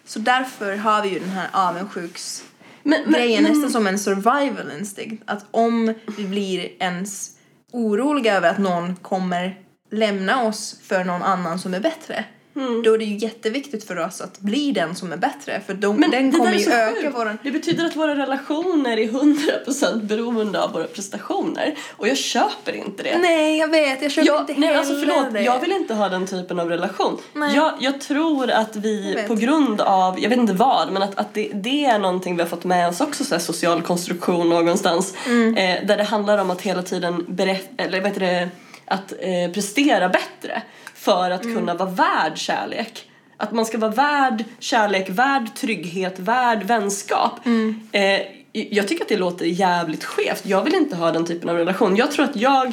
Så 0.04 0.18
därför 0.18 0.76
har 0.76 1.02
vi 1.02 1.08
ju 1.08 1.18
den 1.18 1.30
här 1.30 1.48
avundsjuks 1.52 2.44
Men, 2.88 3.02
men, 3.04 3.12
grejen 3.12 3.42
men, 3.42 3.52
nästan 3.52 3.70
som 3.70 3.86
en 3.86 3.98
survival 3.98 4.72
instinct. 4.78 5.22
Att 5.26 5.44
om 5.50 5.94
vi 6.16 6.26
blir 6.26 6.82
ens 6.82 7.30
oroliga 7.72 8.36
över 8.36 8.50
att 8.50 8.58
någon 8.58 8.96
kommer 8.96 9.58
lämna 9.90 10.42
oss 10.42 10.80
för 10.82 11.04
någon 11.04 11.22
annan 11.22 11.58
som 11.58 11.74
är 11.74 11.80
bättre. 11.80 12.24
Mm. 12.58 12.82
Då 12.82 12.94
är 12.94 12.98
det 12.98 13.04
ju 13.04 13.16
jätteviktigt 13.16 13.84
för 13.84 13.98
oss 13.98 14.20
att 14.20 14.40
bli 14.40 14.72
den 14.72 14.94
som 14.94 15.12
är 15.12 15.16
bättre. 15.16 15.60
För 15.66 15.74
de, 15.74 15.96
men 15.96 16.10
den 16.10 16.32
kommer 16.32 16.52
ju 16.52 16.72
öka 16.72 17.02
sjukt. 17.02 17.14
våran... 17.14 17.38
Det 17.42 17.50
betyder 17.50 17.84
att 17.84 17.96
våra 17.96 18.14
relationer 18.16 18.96
är 18.96 19.08
100% 19.08 20.06
beroende 20.06 20.62
av 20.62 20.72
våra 20.72 20.84
prestationer. 20.84 21.74
Och 21.96 22.08
jag 22.08 22.16
köper 22.16 22.72
inte 22.72 23.02
det. 23.02 23.18
Nej, 23.18 23.58
jag 23.58 23.68
vet. 23.68 24.02
Jag 24.02 24.10
köper 24.10 24.26
Jag, 24.26 24.40
inte 24.40 24.54
nej, 24.56 24.68
heller 24.68 24.78
alltså 24.78 24.94
förlåt, 24.94 25.32
det. 25.32 25.42
jag 25.42 25.60
vill 25.60 25.72
inte 25.72 25.94
ha 25.94 26.08
den 26.08 26.26
typen 26.26 26.60
av 26.60 26.68
relation. 26.68 27.18
Nej. 27.32 27.56
Jag, 27.56 27.72
jag 27.80 28.00
tror 28.00 28.50
att 28.50 28.76
vi 28.76 29.24
på 29.28 29.34
grund 29.34 29.80
av, 29.80 30.20
jag 30.20 30.28
vet 30.28 30.38
inte 30.38 30.52
vad, 30.52 30.92
men 30.92 31.02
att, 31.02 31.18
att 31.18 31.34
det, 31.34 31.50
det 31.54 31.84
är 31.84 31.98
någonting 31.98 32.36
vi 32.36 32.42
har 32.42 32.48
fått 32.48 32.64
med 32.64 32.88
oss 32.88 33.00
också, 33.00 33.24
så 33.24 33.34
här 33.34 33.42
social 33.42 33.82
konstruktion 33.82 34.48
någonstans. 34.48 35.14
Mm. 35.26 35.56
Eh, 35.56 35.86
där 35.86 35.96
det 35.96 36.04
handlar 36.04 36.38
om 36.38 36.50
att 36.50 36.60
hela 36.62 36.82
tiden 36.82 37.24
berätt, 37.28 37.68
eller 37.76 38.00
vad 38.00 38.08
heter 38.08 38.20
det, 38.20 38.48
att 38.84 39.12
eh, 39.12 39.52
prestera 39.54 40.08
bättre 40.08 40.62
för 40.98 41.30
att 41.30 41.44
Mm. 41.44 41.56
kunna 41.56 41.74
vara 41.74 41.88
värd 41.90 42.38
kärlek. 42.38 43.04
Att 43.36 43.52
man 43.52 43.66
ska 43.66 43.78
vara 43.78 43.90
värd 43.90 44.44
kärlek, 44.58 45.08
värd 45.10 45.54
trygghet, 45.56 46.18
värd 46.18 46.62
vänskap. 46.64 47.46
Mm. 47.46 47.80
Eh, 47.92 48.20
jag 48.52 48.88
tycker 48.88 49.04
att 49.04 49.08
det 49.08 49.16
låter 49.16 49.44
jävligt 49.46 50.04
skevt. 50.04 50.46
Jag 50.46 50.62
vill 50.62 50.74
inte 50.74 50.96
ha 50.96 51.12
den 51.12 51.26
typen 51.26 51.48
av 51.48 51.56
relation. 51.56 51.96
Jag 51.96 52.10
tror 52.12 52.24
att 52.24 52.36
jag 52.36 52.72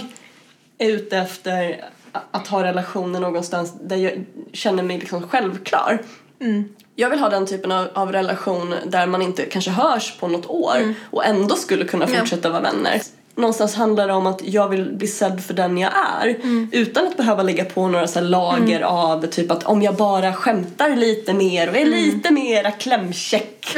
är 0.77 0.89
ute 0.89 1.17
efter 1.17 1.85
att 2.31 2.47
ha 2.47 2.63
relationer 2.63 3.19
någonstans 3.19 3.73
där 3.81 3.95
jag 3.95 4.25
känner 4.53 4.83
mig 4.83 4.97
liksom 4.97 5.27
självklar. 5.27 5.99
Jag 6.95 7.09
vill 7.09 7.19
ha 7.19 7.29
den 7.29 7.45
typen 7.45 7.71
av, 7.71 7.87
av 7.93 8.11
relation 8.11 8.75
där 8.85 9.07
man 9.07 9.21
inte 9.21 9.45
kanske 9.45 9.71
hörs 9.71 10.17
på 10.19 10.27
något 10.27 10.45
år 10.45 10.93
och 11.11 11.25
ändå 11.25 11.55
skulle 11.55 11.85
kunna 11.85 12.05
Ja. 12.09 12.19
fortsätta 12.19 12.49
vara 12.49 12.61
vänner. 12.61 13.01
Någonstans 13.37 13.75
handlar 13.75 14.07
det 14.07 14.13
om 14.13 14.27
att 14.27 14.41
jag 14.43 14.69
vill 14.69 14.91
bli 14.93 15.07
sedd 15.07 15.43
för 15.43 15.53
den 15.53 15.77
jag 15.77 15.91
är 16.21 16.35
utan 16.71 17.07
att 17.07 17.17
behöva 17.17 17.43
lägga 17.43 17.65
på 17.65 17.87
några 17.87 18.07
så 18.07 18.21
lager 18.21 18.81
av 18.81 19.25
typ 19.27 19.51
att 19.51 19.63
om 19.63 19.81
jag 19.81 19.95
bara 19.95 20.33
skämtar 20.33 20.95
lite 20.95 21.33
mer 21.33 21.69
och 21.69 21.75
är 21.77 21.85
lite 21.85 22.31
mera 22.31 22.71
klämkäck 22.71 23.77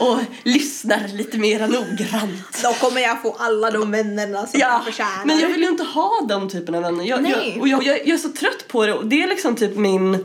och 0.00 0.18
lyssnar 0.42 1.08
lite 1.08 1.38
mera 1.38 1.66
noggrant. 1.66 2.62
Då 2.62 2.72
kommer 2.72 3.00
jag 3.00 3.22
få 3.22 3.36
alla 3.38 3.70
de 3.70 3.90
vännerna 3.90 4.46
som 4.46 4.60
Ja, 4.60 4.72
jag 4.72 4.84
förtjänar. 4.84 5.24
men 5.24 5.38
jag 5.38 5.48
vill 5.48 5.62
ju 5.62 5.68
inte 5.68 5.84
ha 5.84 6.26
den 6.28 6.48
typen 6.48 6.74
av 6.74 6.82
vänner. 6.82 7.04
Jag, 7.04 7.22
Nej. 7.22 7.52
jag, 7.54 7.60
och 7.60 7.68
jag, 7.68 7.82
jag, 7.84 7.98
jag 7.98 8.14
är 8.14 8.18
så 8.18 8.32
trött 8.32 8.68
på 8.68 8.86
det 8.86 8.92
och 8.92 9.06
det 9.06 9.22
är 9.22 9.26
liksom 9.28 9.56
typ 9.56 9.76
min... 9.76 10.24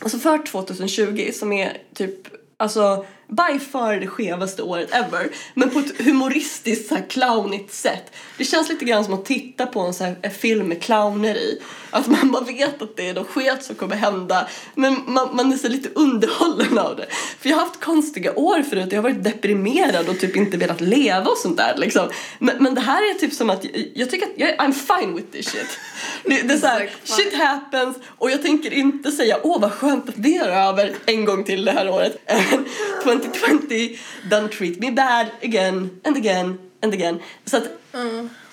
Alltså 0.00 0.18
för 0.18 0.46
2020 0.46 1.30
som 1.34 1.52
är 1.52 1.76
typ, 1.94 2.14
alltså 2.56 3.04
by 3.28 3.58
far 3.58 3.96
det 3.96 4.06
skevaste 4.06 4.62
året 4.62 4.94
ever. 4.94 5.28
Men 5.54 5.70
på 5.70 5.78
ett 5.78 6.04
humoristiskt 6.04 6.88
så 6.88 6.94
här 6.94 7.04
clownigt 7.08 7.74
sätt. 7.74 8.12
Det 8.38 8.44
känns 8.44 8.68
lite 8.68 8.84
grann 8.84 9.04
som 9.04 9.14
att 9.14 9.24
titta 9.24 9.66
på 9.66 9.80
en, 9.80 9.94
så 9.94 10.04
här, 10.04 10.16
en 10.22 10.30
film 10.30 10.68
med 10.68 10.82
clowner 10.82 11.34
i. 11.34 11.62
Att 11.90 12.06
man 12.06 12.30
bara 12.30 12.44
vet 12.44 12.82
att 12.82 12.96
det 12.96 13.08
är 13.08 13.14
något 13.14 13.28
sket 13.28 13.64
som 13.64 13.76
kommer 13.76 13.96
hända. 13.96 14.48
Men 14.74 14.96
man, 15.06 15.36
man 15.36 15.52
är 15.52 15.56
så 15.56 15.68
lite 15.68 15.88
underhållen 15.94 16.78
av 16.78 16.96
det. 16.96 17.06
För 17.38 17.48
jag 17.48 17.56
har 17.56 17.64
haft 17.64 17.80
konstiga 17.80 18.34
år 18.34 18.62
förut. 18.62 18.86
Jag 18.90 18.98
har 18.98 19.10
varit 19.10 19.24
deprimerad 19.24 20.08
och 20.08 20.20
typ 20.20 20.36
inte 20.36 20.56
velat 20.56 20.80
leva 20.80 21.30
och 21.30 21.38
sånt 21.38 21.56
där 21.56 21.74
liksom. 21.76 22.10
Men, 22.38 22.56
men 22.60 22.74
det 22.74 22.80
här 22.80 23.10
är 23.10 23.14
typ 23.14 23.32
som 23.32 23.50
att 23.50 23.64
jag, 23.64 23.84
jag 23.94 24.10
tycker 24.10 24.26
att 24.26 24.32
jag, 24.36 24.56
I'm 24.56 24.72
fine 24.72 25.16
with 25.16 25.30
this 25.32 25.48
shit. 25.48 25.78
Det, 26.24 26.42
det 26.42 26.54
är 26.54 26.58
såhär, 26.58 26.80
Like, 26.80 26.92
shit 27.04 27.34
happens 27.34 27.96
och 28.18 28.30
jag 28.30 28.42
tänker 28.42 28.72
inte 28.72 29.12
säga 29.12 29.38
åh 29.42 29.60
vad 29.60 29.72
skönt 29.72 30.08
att 30.08 30.14
det 30.16 30.36
är 30.36 30.68
över 30.68 30.94
en 31.06 31.24
gång 31.24 31.44
till 31.44 31.64
det 31.64 31.72
här 31.72 31.88
året. 31.90 32.16
2020, 33.22 33.98
don't 34.30 34.48
treat 34.48 34.80
me 34.80 34.90
bad 34.90 35.26
again 35.42 35.90
and 36.04 36.16
again 36.16 36.58
and 36.82 36.94
again. 36.94 37.18
Så 37.44 37.56
att 37.56 37.64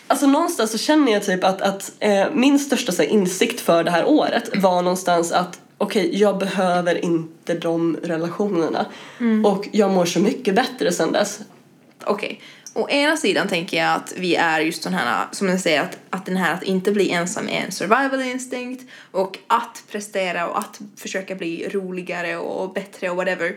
Alltså 0.08 0.28
någonstans 0.28 0.72
så 0.72 0.78
känner 0.78 1.12
jag 1.12 1.24
typ 1.24 1.44
att, 1.44 1.62
att 1.62 1.92
eh, 2.00 2.26
min 2.34 2.60
största 2.60 2.92
så 2.92 3.02
här, 3.02 3.10
insikt 3.10 3.62
för 3.62 3.84
det 3.84 3.92
här 3.92 4.06
året 4.06 4.58
var 4.58 4.82
någonstans 4.82 5.32
att 5.32 5.60
okej, 5.78 6.10
jag 6.20 6.38
behöver 6.38 7.06
inte 7.06 7.54
de 7.54 7.98
relationerna. 8.04 8.86
Och 9.46 9.68
jag 9.72 9.92
mår 9.92 10.06
så 10.06 10.20
mycket 10.20 10.56
bättre 10.56 10.92
sen 10.92 11.12
dess. 11.12 11.40
Okej. 12.04 12.42
Å 12.74 12.90
ena 12.90 13.18
sidan 13.18 13.48
tänker 13.48 13.78
jag 13.78 13.96
att 13.96 14.14
vi 14.18 14.36
är 14.36 14.60
just 14.60 14.84
sån 14.84 14.94
här, 14.94 15.26
som 15.32 15.50
jag 15.50 15.60
säger, 15.60 15.82
att, 15.82 15.98
att 16.10 16.26
den 16.26 16.38
här 16.38 16.54
att 16.54 16.64
inte 16.64 16.92
bli 16.92 17.12
ensam 17.12 17.50
är 17.50 17.62
en 17.66 17.72
survival 17.72 18.22
instinct 18.22 18.92
och 19.12 19.40
att 19.48 19.84
prestera 19.92 20.48
och 20.48 20.60
att 20.60 20.80
försöka 20.98 21.36
bli 21.36 21.70
roligare 21.70 22.38
och 22.38 22.74
bättre 22.74 23.10
och 23.10 23.16
whatever. 23.16 23.56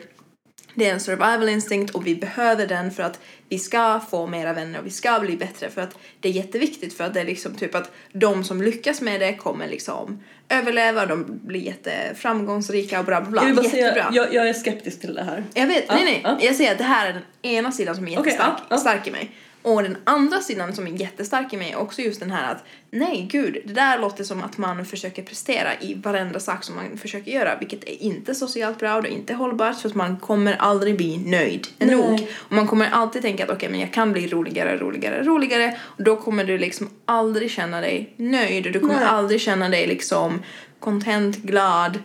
Det 0.74 0.86
är 0.86 0.92
en 0.92 1.00
survival 1.00 1.48
instinct 1.48 1.94
och 1.94 2.06
vi 2.06 2.14
behöver 2.14 2.66
den 2.66 2.90
för 2.90 3.02
att 3.02 3.20
vi 3.48 3.58
ska 3.58 4.00
få 4.10 4.26
mera 4.26 4.52
vänner 4.52 4.78
och 4.78 4.86
vi 4.86 4.90
ska 4.90 5.20
bli 5.20 5.36
bättre 5.36 5.70
för 5.70 5.80
att 5.80 5.98
det 6.20 6.28
är 6.28 6.32
jätteviktigt 6.32 6.96
för 6.96 7.04
att 7.04 7.14
det 7.14 7.20
är 7.20 7.24
liksom 7.24 7.54
typ 7.54 7.74
att 7.74 7.90
de 8.12 8.44
som 8.44 8.62
lyckas 8.62 9.00
med 9.00 9.20
det 9.20 9.34
kommer 9.34 9.68
liksom 9.68 10.22
överleva, 10.48 11.06
de 11.06 11.40
blir 11.44 11.60
jätteframgångsrika 11.60 12.98
och 12.98 13.04
bla 13.04 13.20
bla 13.20 13.30
bla. 13.30 13.42
Jag 13.42 13.64
Jättebra. 13.64 13.70
säga, 13.70 14.08
jag, 14.12 14.34
jag 14.34 14.48
är 14.48 14.52
skeptisk 14.52 15.00
till 15.00 15.14
det 15.14 15.22
här. 15.22 15.44
Jag 15.54 15.66
vet, 15.66 15.84
Ja, 15.88 15.94
nej 15.94 16.04
nej. 16.04 16.20
ja. 16.24 16.38
Jag 16.40 16.54
säger 16.54 16.72
att 16.72 16.78
det 16.78 16.84
här 16.84 17.08
är 17.08 17.12
den 17.12 17.22
ena 17.42 17.72
sidan 17.72 17.94
som 17.96 18.08
är 18.08 18.10
jättestark 18.10 18.54
ja, 18.58 18.64
ja. 18.68 18.76
stark 18.76 19.06
i 19.06 19.10
mig. 19.10 19.30
Och 19.74 19.82
den 19.82 19.96
andra 20.04 20.40
sidan 20.40 20.74
som 20.74 20.86
är 20.86 20.90
jättestark 20.90 21.52
i 21.52 21.56
mig 21.56 21.70
är 21.70 21.76
också 21.76 22.02
just 22.02 22.20
den 22.20 22.30
här 22.30 22.52
att 22.52 22.64
nej 22.90 23.28
gud, 23.32 23.58
det 23.64 23.72
där 23.72 23.98
låter 23.98 24.24
som 24.24 24.42
att 24.42 24.58
man 24.58 24.84
försöker 24.84 25.22
prestera 25.22 25.80
i 25.80 25.94
varenda 25.94 26.40
sak 26.40 26.64
som 26.64 26.76
man 26.76 26.98
försöker 26.98 27.32
göra 27.32 27.56
vilket 27.58 27.84
är 27.84 28.02
inte 28.02 28.34
socialt 28.34 28.78
bra 28.78 28.96
och 28.96 29.02
det 29.02 29.08
är 29.08 29.12
inte 29.12 29.34
hållbart 29.34 29.80
för 29.80 29.88
att 29.88 29.94
man 29.94 30.16
kommer 30.16 30.56
aldrig 30.56 30.96
bli 30.96 31.18
nöjd 31.18 31.66
Nej. 31.78 31.96
nog. 31.96 32.28
Och 32.36 32.52
man 32.52 32.66
kommer 32.66 32.90
alltid 32.90 33.22
tänka 33.22 33.44
att 33.44 33.50
okej 33.50 33.68
men 33.68 33.80
jag 33.80 33.92
kan 33.92 34.12
bli 34.12 34.28
roligare, 34.28 34.76
roligare, 34.76 35.22
roligare 35.22 35.78
och 35.82 36.04
då 36.04 36.16
kommer 36.16 36.44
du 36.44 36.58
liksom 36.58 36.90
aldrig 37.04 37.50
känna 37.50 37.80
dig 37.80 38.14
nöjd 38.16 38.66
och 38.66 38.72
du 38.72 38.80
kommer 38.80 38.94
Nej. 38.94 39.04
aldrig 39.04 39.40
känna 39.40 39.68
dig 39.68 39.86
liksom 39.86 40.42
content, 40.80 41.36
glad, 41.36 41.98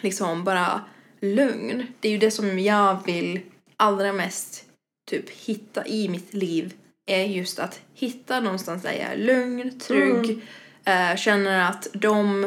liksom 0.00 0.44
bara 0.44 0.80
lugn. 1.20 1.86
Det 2.00 2.08
är 2.08 2.12
ju 2.12 2.18
det 2.18 2.30
som 2.30 2.58
jag 2.58 2.96
vill 3.06 3.40
allra 3.76 4.12
mest 4.12 4.64
typ 5.10 5.30
hitta 5.30 5.86
i 5.86 6.08
mitt 6.08 6.34
liv 6.34 6.74
är 7.06 7.24
just 7.24 7.58
att 7.58 7.80
hitta 7.94 8.40
någonstans 8.40 8.82
där 8.82 8.92
jag 8.92 9.12
är 9.12 9.16
lugn, 9.16 9.78
trygg, 9.78 10.42
eh, 10.84 11.16
känner 11.16 11.70
att 11.70 11.86
de 11.92 12.44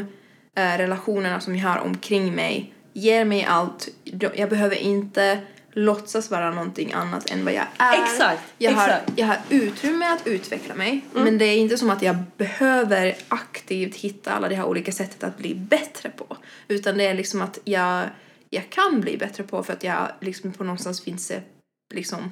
eh, 0.56 0.78
relationerna 0.78 1.40
som 1.40 1.56
jag 1.56 1.70
har 1.70 1.80
omkring 1.80 2.36
mig 2.36 2.74
ger 2.94 3.26
mig 3.26 3.44
allt. 3.44 3.90
Jag 4.36 4.50
behöver 4.50 4.76
inte 4.76 5.40
låtsas 5.72 6.32
vara 6.32 6.52
någonting 6.52 6.94
annat 6.94 7.32
än 7.32 7.46
vad 7.46 7.54
jag 7.54 7.66
är. 7.78 8.04
Exakt, 8.04 8.44
Jag 8.58 8.72
har, 8.72 8.88
exakt. 8.88 9.12
jag 9.16 9.28
har 9.28 9.38
utrymme 9.50 10.06
att 10.06 10.28
utveckla 10.28 10.76
mig 10.76 11.02
men 11.14 11.38
det 11.38 11.46
är 11.46 11.58
inte 11.58 11.78
som 11.78 11.90
att 11.90 12.02
jag 12.02 12.16
behöver 12.38 13.16
aktivt 13.28 13.96
hitta 13.96 14.32
alla 14.32 14.50
de 14.50 14.56
här 14.56 14.66
olika 14.66 14.92
sättet 14.92 15.24
att 15.24 15.38
bli 15.38 15.56
bättre 15.56 16.10
på. 16.10 16.38
Utan 16.68 16.98
det 16.98 17.06
är 17.06 17.14
liksom 17.14 17.42
att 17.42 17.60
jag, 17.64 18.10
jag 18.50 18.70
kan 18.70 19.02
bli 19.02 19.18
bättre 19.18 19.44
på 19.44 19.64
för 19.64 19.74
att 19.74 19.84
jag 19.84 20.12
liksom 20.22 20.52
på 20.52 20.64
någonstans 20.64 21.02
finns 21.04 21.28
det 21.28 21.42
liksom 21.94 22.32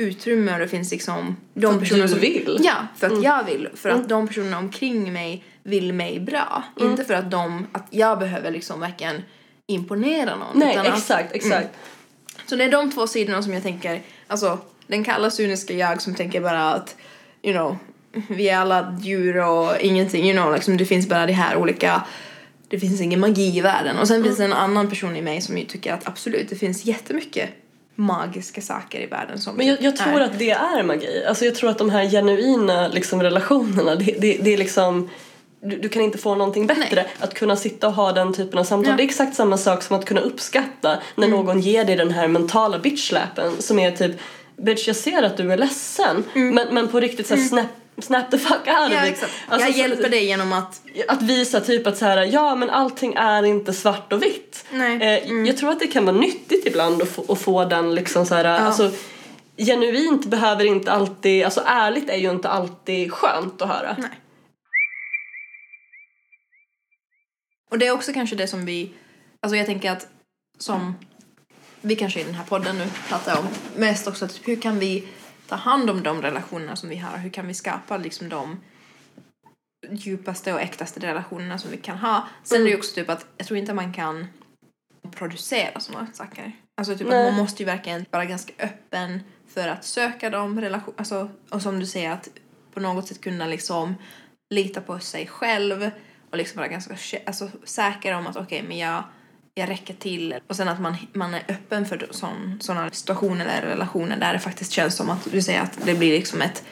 utrymme 0.00 0.52
och 0.52 0.58
det 0.58 0.68
finns 0.68 0.90
liksom 0.90 1.36
de 1.54 1.72
För 1.72 1.80
personer 1.80 2.06
som 2.06 2.18
vill. 2.18 2.58
Ja, 2.62 2.86
för 2.96 3.06
att 3.06 3.22
jag 3.22 3.44
vill. 3.44 3.68
För 3.74 3.88
att 3.88 4.08
de 4.08 4.28
personerna 4.28 4.58
omkring 4.58 5.12
mig 5.12 5.44
vill 5.62 5.92
mig 5.92 6.20
bra. 6.20 6.64
Mm. 6.76 6.90
Inte 6.90 7.04
för 7.04 7.14
att 7.14 7.30
de, 7.30 7.66
att 7.72 7.86
jag 7.90 8.18
behöver 8.18 8.50
liksom 8.50 8.80
verkligen 8.80 9.22
imponera 9.66 10.36
någon. 10.36 10.58
Nej, 10.58 10.72
utan 10.72 10.86
att- 10.86 10.98
exakt, 10.98 11.34
exakt. 11.34 11.68
så 12.46 12.56
det 12.56 12.64
är 12.64 12.70
de 12.70 12.90
två 12.92 13.06
sidorna 13.06 13.42
som 13.42 13.54
jag 13.54 13.62
tänker, 13.62 14.02
alltså 14.26 14.58
den 14.86 15.04
kalla 15.04 15.30
cyniska 15.30 15.74
jag 15.74 16.02
som 16.02 16.14
tänker 16.14 16.40
bara 16.40 16.72
att, 16.72 16.96
you 17.42 17.54
know, 17.54 17.76
vi 18.28 18.48
är 18.48 18.58
alla 18.58 18.98
djur 19.02 19.36
och 19.36 19.80
ingenting, 19.80 20.24
you 20.24 20.42
know, 20.42 20.54
liksom 20.54 20.76
det 20.76 20.84
finns 20.84 21.08
bara 21.08 21.26
de 21.26 21.32
här 21.32 21.56
olika 21.56 22.02
det 22.68 22.80
finns 22.80 23.00
ingen 23.00 23.20
magi 23.20 23.56
i 23.56 23.60
världen. 23.60 23.98
Och 23.98 24.08
sen 24.08 24.24
finns 24.24 24.36
det 24.36 24.44
en 24.44 24.52
annan 24.52 24.88
person 24.88 25.16
i 25.16 25.22
mig 25.22 25.40
som 25.40 25.58
ju 25.58 25.64
tycker 25.64 25.92
att 25.92 26.08
absolut, 26.08 26.48
det 26.48 26.56
finns 26.56 26.84
jättemycket 26.84 27.50
magiska 28.00 28.60
saker 28.60 29.00
i 29.00 29.06
världen 29.06 29.38
som 29.38 29.56
Men 29.56 29.66
jag, 29.66 29.76
typ 29.76 29.84
jag 29.84 29.96
tror 29.96 30.20
är- 30.20 30.24
att 30.24 30.38
det 30.38 30.50
är 30.50 30.82
magi. 30.82 31.24
Alltså 31.28 31.44
jag 31.44 31.54
tror 31.54 31.70
att 31.70 31.78
de 31.78 31.90
här 31.90 32.10
genuina 32.10 32.88
liksom, 32.88 33.22
relationerna, 33.22 33.94
det, 33.94 34.04
det, 34.18 34.38
det 34.42 34.54
är 34.54 34.58
liksom 34.58 35.10
du, 35.62 35.76
du 35.76 35.88
kan 35.88 36.02
inte 36.02 36.18
få 36.18 36.34
någonting 36.34 36.66
bättre. 36.66 36.94
Nej. 36.94 37.06
Att 37.18 37.34
kunna 37.34 37.56
sitta 37.56 37.86
och 37.86 37.94
ha 37.94 38.12
den 38.12 38.32
typen 38.32 38.58
av 38.58 38.64
samtal. 38.64 38.84
Ja. 38.84 38.88
Mm. 38.88 38.96
Det 38.96 39.02
är 39.02 39.04
exakt 39.04 39.36
samma 39.36 39.58
sak 39.58 39.82
som 39.82 39.96
att 39.96 40.04
kunna 40.04 40.20
uppskatta 40.20 40.98
när 41.14 41.28
någon 41.28 41.60
ger 41.60 41.84
dig 41.84 41.96
den 41.96 42.10
här 42.10 42.28
mentala 42.28 42.78
bitchsläpen 42.78 43.52
som 43.58 43.78
är 43.78 43.90
typ 43.90 44.12
Bitch 44.56 44.86
jag 44.86 44.96
ser 44.96 45.22
att 45.22 45.36
du 45.36 45.52
är 45.52 45.56
ledsen 45.56 46.24
men, 46.34 46.74
men 46.74 46.88
på 46.88 47.00
riktigt 47.00 47.26
såhär 47.26 47.42
snap, 47.42 47.66
snap 48.02 48.30
the 48.30 48.38
fuck 48.38 48.66
out 48.66 48.68
of 48.68 48.92
Mm. 48.92 49.04
Ja, 49.04 49.06
it. 49.06 49.24
Alltså, 49.48 49.68
jag 49.68 49.76
hjälper 49.78 50.08
dig 50.08 50.24
genom 50.24 50.52
att... 50.52 50.80
att 51.08 51.22
visa 51.22 51.60
typ 51.60 51.86
att 51.86 51.98
så 51.98 52.04
här, 52.04 52.24
ja 52.24 52.54
men 52.54 52.70
allting 52.70 53.14
är 53.14 53.42
inte 53.42 53.72
svart 53.72 54.12
och 54.12 54.22
vitt. 54.22 54.64
Nej. 54.70 54.94
Mm. 54.94 55.42
Eh, 55.42 55.48
Jag 55.48 55.56
tror 55.58 55.70
att 55.70 55.80
det 55.80 55.86
kan 55.86 56.04
vara 56.04 56.16
nyttigt 56.16 56.66
ibland 56.66 57.02
att 57.02 57.08
få, 57.08 57.32
att 57.32 57.40
få 57.40 57.64
den 57.64 57.94
liksom 57.94 58.26
så 58.26 58.34
här, 58.34 58.44
alltså 58.44 58.90
genuint 59.56 60.26
behöver 60.26 60.64
inte 60.64 60.92
alltid, 60.92 61.44
alltså 61.44 61.62
ärligt 61.66 62.10
är 62.10 62.16
ju 62.16 62.30
inte 62.30 62.48
alltid 62.48 63.12
skönt 63.12 63.62
att 63.62 63.68
höra. 63.68 63.96
Nej. 63.98 64.10
Och 67.70 67.78
det 67.78 67.86
är 67.86 67.92
också 67.92 68.12
kanske 68.12 68.36
det 68.36 68.46
som 68.46 68.66
vi... 68.66 68.90
Alltså 69.42 69.56
jag 69.56 69.66
tänker 69.66 69.90
att 69.90 70.06
som 70.58 70.94
vi 71.80 71.96
kanske 71.96 72.20
i 72.20 72.24
den 72.24 72.34
här 72.34 72.44
podden 72.44 72.78
nu 72.78 72.86
pratar 73.08 73.38
om 73.38 73.46
mest 73.76 74.06
också 74.06 74.24
att 74.24 74.40
hur 74.44 74.60
kan 74.60 74.78
vi 74.78 75.04
ta 75.50 75.56
hand 75.56 75.90
om 75.90 76.02
de 76.02 76.22
relationerna 76.22 76.76
som 76.76 76.88
vi 76.88 76.96
har? 76.96 77.18
Hur 77.18 77.30
kan 77.30 77.46
vi 77.46 77.54
skapa 77.54 77.96
liksom 77.96 78.28
de 78.28 78.60
djupaste 79.90 80.52
och 80.52 80.60
äktaste 80.60 81.00
relationerna 81.00 81.58
som 81.58 81.70
vi 81.70 81.76
kan 81.76 81.98
ha? 81.98 82.28
Sen 82.42 82.60
är 82.60 82.64
det 82.64 82.70
ju 82.70 82.76
också 82.76 82.94
typ 82.94 83.10
att 83.10 83.26
jag 83.36 83.46
tror 83.46 83.58
inte 83.58 83.74
man 83.74 83.92
kan 83.92 84.26
producera 85.10 85.80
sådana 85.80 86.06
saker. 86.12 86.52
Alltså 86.80 86.96
typ 86.96 87.08
Nej. 87.08 87.26
att 87.26 87.32
man 87.32 87.42
måste 87.42 87.62
ju 87.62 87.66
verkligen 87.66 88.06
vara 88.10 88.24
ganska 88.24 88.52
öppen 88.58 89.20
för 89.48 89.68
att 89.68 89.84
söka 89.84 90.30
de 90.30 90.60
relationer, 90.60 90.98
alltså, 90.98 91.28
och 91.50 91.62
som 91.62 91.80
du 91.80 91.86
säger 91.86 92.10
att 92.10 92.28
på 92.74 92.80
något 92.80 93.08
sätt 93.08 93.20
kunna 93.20 93.46
liksom 93.46 93.94
lita 94.54 94.80
på 94.80 94.98
sig 94.98 95.26
själv 95.26 95.90
och 96.30 96.36
liksom 96.36 96.58
vara 96.58 96.68
ganska 96.68 96.94
alltså, 97.26 97.50
säker 97.64 98.14
om 98.14 98.26
att 98.26 98.36
okej 98.36 98.62
men 98.62 98.78
jag, 98.78 99.04
jag 99.54 99.68
räcker 99.68 99.94
till. 99.94 100.34
Och 100.46 100.56
sen 100.56 100.68
att 100.68 100.80
man, 100.80 100.96
man 101.12 101.34
är 101.34 101.42
öppen 101.48 101.86
för 101.86 102.08
sådana 102.60 102.90
situationer 102.90 103.46
eller 103.46 103.68
relationer 103.68 104.16
där 104.16 104.32
det 104.32 104.38
faktiskt 104.38 104.72
känns 104.72 104.96
som 104.96 105.10
att 105.10 105.28
du 105.32 105.42
säger 105.42 105.60
att 105.60 105.78
det 105.84 105.94
blir 105.94 106.12
liksom 106.12 106.42
ett, 106.42 106.64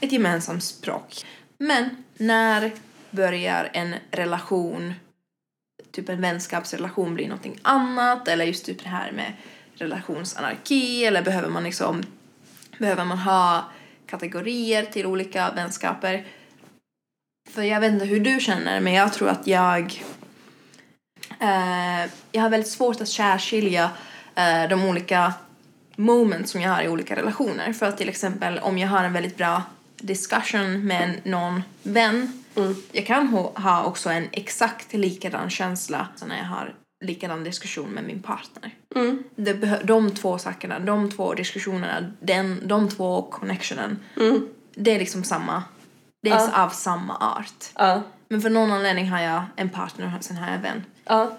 ett 0.00 0.12
gemensamt 0.12 0.64
språk. 0.64 1.24
Men 1.58 2.04
när 2.16 2.70
börjar 3.10 3.70
en 3.72 3.94
relation 4.10 4.94
typ 5.90 6.08
en 6.08 6.20
vänskapsrelation 6.20 7.14
blir 7.14 7.28
någonting 7.28 7.58
annat? 7.62 8.28
Eller 8.28 8.44
just 8.44 8.66
typ 8.66 8.82
det 8.82 8.88
här 8.88 9.12
med 9.12 9.32
relationsanarki? 9.74 11.04
Eller 11.04 11.22
behöver 11.22 11.48
man 11.48 11.64
liksom 11.64 12.02
behöver 12.78 13.04
man 13.04 13.18
ha 13.18 13.64
kategorier 14.06 14.84
till 14.84 15.06
olika 15.06 15.50
vänskaper? 15.50 16.26
För 17.50 17.62
jag 17.62 17.80
vet 17.80 17.92
inte 17.92 18.04
hur 18.04 18.20
du 18.20 18.40
känner 18.40 18.80
men 18.80 18.92
jag 18.92 19.12
tror 19.12 19.28
att 19.28 19.46
jag 19.46 20.02
eh, 21.40 22.10
jag 22.32 22.42
har 22.42 22.50
väldigt 22.50 22.70
svårt 22.70 23.00
att 23.00 23.08
särskilja 23.08 23.90
eh, 24.34 24.68
de 24.68 24.84
olika 24.84 25.32
moments 25.96 26.50
som 26.52 26.60
jag 26.60 26.70
har 26.70 26.82
i 26.82 26.88
olika 26.88 27.16
relationer 27.16 27.72
för 27.72 27.86
att 27.86 27.98
till 27.98 28.08
exempel 28.08 28.58
om 28.58 28.78
jag 28.78 28.88
har 28.88 29.04
en 29.04 29.12
väldigt 29.12 29.36
bra 29.36 29.62
discussion 29.96 30.86
med 30.86 31.20
någon 31.24 31.62
vän 31.82 32.32
jag 32.92 33.06
kan 33.06 33.26
ha, 33.54 33.84
också 33.84 34.10
en 34.10 34.28
exakt 34.32 34.92
likadan 34.92 35.50
känsla 35.50 36.08
som 36.16 36.28
när 36.28 36.36
jag 36.38 36.44
har 36.44 36.74
likadan 37.04 37.44
diskussion 37.44 37.90
med 37.90 38.04
min 38.04 38.22
partner. 38.22 38.74
Mm. 38.94 39.22
De 39.84 40.10
två 40.14 40.38
sakerna, 40.38 40.78
de 40.78 41.10
två 41.10 41.34
diskussionerna, 41.34 42.12
den, 42.20 42.68
de 42.68 42.88
två 42.88 43.22
connectionen, 43.22 43.98
det 44.74 44.94
är 44.94 44.98
liksom 44.98 45.24
samma, 45.24 45.62
det 46.22 46.30
är 46.30 46.34
Ja. 46.34 46.64
av 46.64 46.68
samma 46.68 47.16
art. 47.16 47.64
Ja. 47.74 48.02
Men 48.28 48.40
för 48.40 48.50
någon 48.50 48.72
anledning 48.72 49.08
har 49.08 49.20
jag 49.20 49.42
en 49.56 49.68
partner 49.70 50.14
och 50.18 50.24
sen 50.24 50.36
har 50.36 50.46
jag 50.46 50.56
en 50.56 50.62
vän. 50.62 50.84
Ja. 51.04 51.38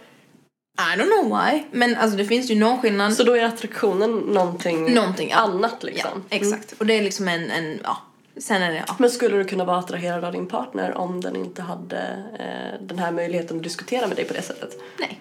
I 0.78 0.98
don't 1.00 1.22
know 1.22 1.40
why, 1.40 1.64
men 1.72 1.96
alltså 1.96 2.18
det 2.18 2.26
finns 2.26 2.52
ju 2.52 2.56
någon 2.56 2.82
skillnad. 2.82 3.14
Så 3.14 3.24
då 3.24 3.38
är 3.38 3.44
attraktionen 3.44 4.12
någonting, 4.12 4.94
Någonting, 4.94 5.30
ja. 5.30 5.36
annat 5.36 5.78
ja, 5.82 5.88
liksom. 5.88 6.24
exakt. 6.30 6.74
Och 6.78 6.86
det 6.86 6.94
är 6.94 7.04
liksom 7.04 7.28
en, 7.28 7.52
en, 7.52 7.80
ja, 7.84 7.98
sen 8.38 8.62
är 8.62 8.72
det, 8.72 8.84
ja. 8.88 8.96
Men 9.00 9.10
skulle 9.10 9.38
du 9.38 9.46
kunna 9.46 9.66
vara 9.66 9.78
attraherad 9.78 10.24
av 10.24 10.32
din 10.32 10.48
partner 10.48 10.98
om 10.98 11.22
den 11.22 11.36
inte 11.36 11.62
hade 11.62 12.24
eh, 12.40 12.86
den 12.88 13.00
här 13.00 13.12
möjligheten 13.12 13.58
att 13.58 13.64
diskutera 13.64 14.08
med 14.08 14.16
dig 14.16 14.26
på 14.26 14.34
det 14.34 14.42
sättet? 14.42 14.78
Nej. 15.00 15.20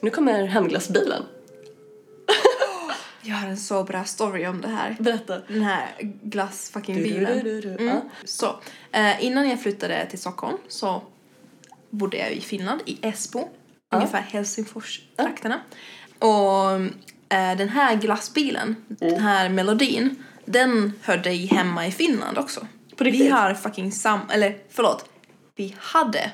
Nu 0.00 0.10
kommer 0.10 0.46
hemglassbilen. 0.46 1.22
Jag 3.22 3.36
har 3.36 3.48
en 3.48 3.56
så 3.56 3.84
bra 3.84 4.04
story 4.04 4.46
om 4.46 4.60
det 4.60 4.68
här. 4.68 4.96
Berätta. 5.00 5.40
Den 5.48 5.62
här 5.62 5.86
glass 6.22 6.70
fucking 6.70 6.94
bilen. 6.94 7.44
du, 7.44 7.60
du, 7.60 7.76
du. 7.76 7.84
Mm. 7.84 8.00
Så, 8.24 8.56
eh, 8.92 9.24
innan 9.24 9.48
jag 9.48 9.62
flyttade 9.62 10.06
till 10.10 10.18
Stockholm 10.18 10.58
så 10.68 11.02
bodde 11.90 12.16
jag 12.16 12.32
i 12.32 12.40
Finland, 12.40 12.80
i 12.86 12.98
Esbo. 13.02 13.48
Ungefär 13.90 14.20
Helsingfors-trakterna. 14.20 15.60
Och 16.18 16.70
eh, 17.36 17.56
den 17.56 17.68
här 17.68 17.96
glassbilen, 17.96 18.76
Mm. 19.00 19.12
den 19.14 19.20
här 19.22 19.48
melodin, 19.48 20.24
den 20.44 20.92
hörde 21.02 21.32
i 21.32 21.46
hemma 21.46 21.86
i 21.86 21.90
Finland 21.92 22.38
också. 22.38 22.60
På 22.96 23.04
vi 23.04 23.10
riktigt? 23.10 23.32
har 23.32 23.54
fucking 23.54 23.92
sam... 23.92 24.20
Eller 24.30 24.56
förlåt. 24.70 25.04
Vi 25.56 25.74
hade 25.78 26.30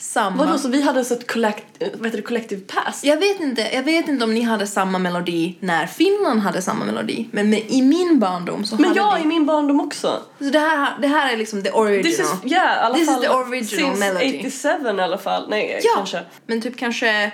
samma... 0.00 0.44
Vadå, 0.44 0.58
så 0.58 0.68
vi 0.68 0.82
hade 0.82 1.04
så 1.04 1.14
ett 1.14 1.32
collect, 1.32 1.64
vad 1.78 2.04
heter 2.04 2.16
det, 2.16 2.22
collective 2.22 2.60
past? 2.60 3.04
Jag 3.04 3.16
vet 3.16 3.40
inte, 3.40 3.62
jag 3.72 3.82
vet 3.82 4.08
inte 4.08 4.24
om 4.24 4.34
ni 4.34 4.40
hade 4.40 4.66
samma 4.66 4.98
melodi 4.98 5.56
när 5.60 5.86
Finland 5.86 6.40
hade 6.40 6.62
samma 6.62 6.84
melodi. 6.84 7.28
Men 7.32 7.50
med, 7.50 7.64
i 7.68 7.82
min 7.82 8.18
barndom 8.18 8.64
så 8.64 8.76
Men 8.76 8.84
hade 8.84 8.96
jag 9.00 9.16
vi... 9.16 9.22
i 9.22 9.26
min 9.26 9.46
barndom 9.46 9.80
också. 9.80 10.22
Så 10.38 10.44
det 10.44 10.58
här, 10.58 10.98
det 11.00 11.08
här 11.08 11.32
är 11.32 11.36
liksom 11.36 11.62
the 11.62 11.70
original. 11.70 12.02
This 12.02 12.20
is, 12.20 12.52
yeah, 12.52 12.76
i 12.76 12.80
alla 12.80 12.94
This 12.94 13.02
is 13.02 13.08
fall. 13.08 13.22
the 13.22 13.28
original 13.28 13.96
since 13.96 14.00
melody. 14.00 14.38
87 14.38 14.68
i 14.98 15.00
alla 15.00 15.18
fall. 15.18 15.48
Nej, 15.48 15.80
ja, 15.82 15.90
kanske. 15.96 16.24
men 16.46 16.60
typ 16.60 16.76
kanske 16.76 17.32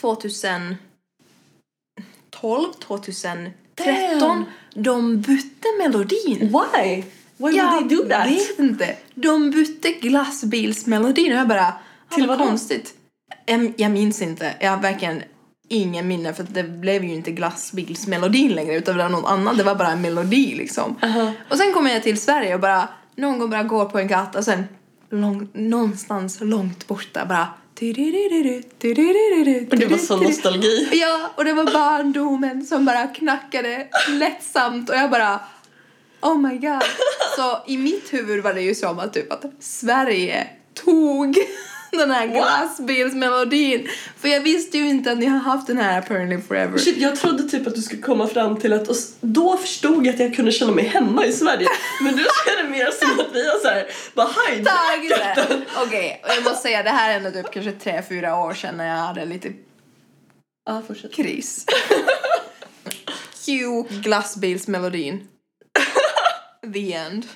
2012, 0.00 0.76
2013, 2.86 3.54
Damn. 4.20 4.44
de 4.74 5.20
bytte 5.20 5.68
melodin. 5.78 6.38
Why? 6.74 7.04
Why 7.40 7.60
would 7.60 7.88
they 7.88 7.96
do 7.96 8.08
that? 8.08 8.26
vet 8.30 8.58
inte. 8.58 8.96
De 9.14 9.50
bytte 9.50 9.92
glassbilsmelodin 9.92 11.32
och 11.32 11.38
jag 11.38 11.48
bara, 11.48 11.72
Till 11.72 12.14
till 12.14 12.26
vad 12.26 12.38
vadå? 12.38 12.48
konstigt. 12.48 12.94
Jag, 13.46 13.72
jag 13.76 13.90
minns 13.90 14.22
inte, 14.22 14.54
jag 14.60 14.70
har 14.70 14.78
verkligen 14.78 15.22
ingen 15.68 16.08
minne 16.08 16.34
för 16.34 16.46
det 16.50 16.62
blev 16.62 17.04
ju 17.04 17.14
inte 17.14 17.30
glassbilsmelodin 17.30 18.52
längre 18.52 18.74
utan 18.74 18.96
det 18.96 19.02
var 19.02 19.10
någon 19.10 19.26
annan, 19.26 19.56
det 19.56 19.62
var 19.62 19.74
bara 19.74 19.88
en 19.88 20.00
melodi 20.00 20.54
liksom. 20.54 20.96
Uh-huh. 21.00 21.32
Och 21.50 21.56
sen 21.56 21.72
kommer 21.72 21.90
jag 21.90 22.02
till 22.02 22.20
Sverige 22.20 22.54
och 22.54 22.60
bara, 22.60 22.88
någon 23.16 23.38
gång 23.38 23.50
bara 23.50 23.62
går 23.62 23.84
på 23.84 23.98
en 23.98 24.08
gata 24.08 24.38
och 24.38 24.44
sen 24.44 24.64
lång, 25.10 25.48
någonstans 25.52 26.38
långt 26.40 26.86
borta 26.86 27.24
bara 27.24 27.48
Och 29.70 29.78
det 29.78 29.86
var 29.86 29.98
så 29.98 30.16
nostalgi. 30.16 30.88
Ja, 30.92 31.30
och 31.36 31.44
det 31.44 31.52
var 31.52 31.64
barndomen 31.64 32.66
som 32.66 32.84
bara 32.84 33.06
knackade 33.06 33.88
lättsamt 34.08 34.90
och 34.90 34.96
jag 34.96 35.10
bara 35.10 35.40
Oh 36.22 36.38
my 36.38 36.58
god. 36.58 36.82
Så 37.36 37.58
i 37.66 37.76
mitt 37.78 38.12
huvud 38.12 38.44
var 38.44 38.54
det 38.54 38.60
ju 38.62 38.74
som 38.74 38.98
att 38.98 39.12
typ 39.14 39.32
att 39.32 39.44
Sverige 39.60 40.46
tog 40.74 41.36
den 41.90 42.10
här 42.10 42.26
glassbilsmelodin. 42.26 43.88
För 44.16 44.28
jag 44.28 44.40
visste 44.40 44.78
ju 44.78 44.88
inte 44.88 45.12
att 45.12 45.18
ni 45.18 45.26
har 45.26 45.38
haft 45.38 45.66
den 45.66 45.78
här 45.78 45.98
apparently 45.98 46.40
forever. 46.40 46.78
Shit, 46.78 46.96
jag 46.96 47.16
trodde 47.16 47.42
typ 47.42 47.66
att 47.66 47.74
du 47.74 47.82
skulle 47.82 48.02
komma 48.02 48.26
fram 48.26 48.56
till 48.60 48.72
att, 48.72 48.88
och 48.88 48.96
då 49.20 49.56
förstod 49.56 50.06
jag 50.06 50.14
att 50.14 50.20
jag 50.20 50.34
kunde 50.36 50.52
känna 50.52 50.72
mig 50.72 50.84
hemma 50.84 51.26
i 51.26 51.32
Sverige. 51.32 51.68
Men 52.02 52.14
nu 52.14 52.22
är 52.22 52.62
det 52.62 52.68
mer 52.68 52.90
som 52.90 53.20
att 53.20 53.34
vi 53.34 53.46
har 53.48 53.58
såhär, 53.58 53.86
bara 54.14 54.28
hijackat. 54.48 55.50
Okej, 55.86 56.20
och 56.24 56.30
jag 56.36 56.44
måste 56.44 56.62
säga 56.62 56.82
det 56.82 56.90
här 56.90 57.10
är 57.10 57.16
ändå 57.16 57.30
typ 57.30 57.52
kanske 57.52 57.72
tre, 57.72 58.02
fyra 58.08 58.36
år 58.40 58.54
sedan 58.54 58.76
när 58.76 58.88
jag 58.88 58.96
hade 58.96 59.24
lite 59.24 59.52
Ja, 60.66 60.82
fortsätt. 60.88 61.14
kris. 61.14 61.66
Cue 63.46 63.84
glassbilsmelodin. 64.02 65.26
The 66.70 66.94
end. 66.94 67.26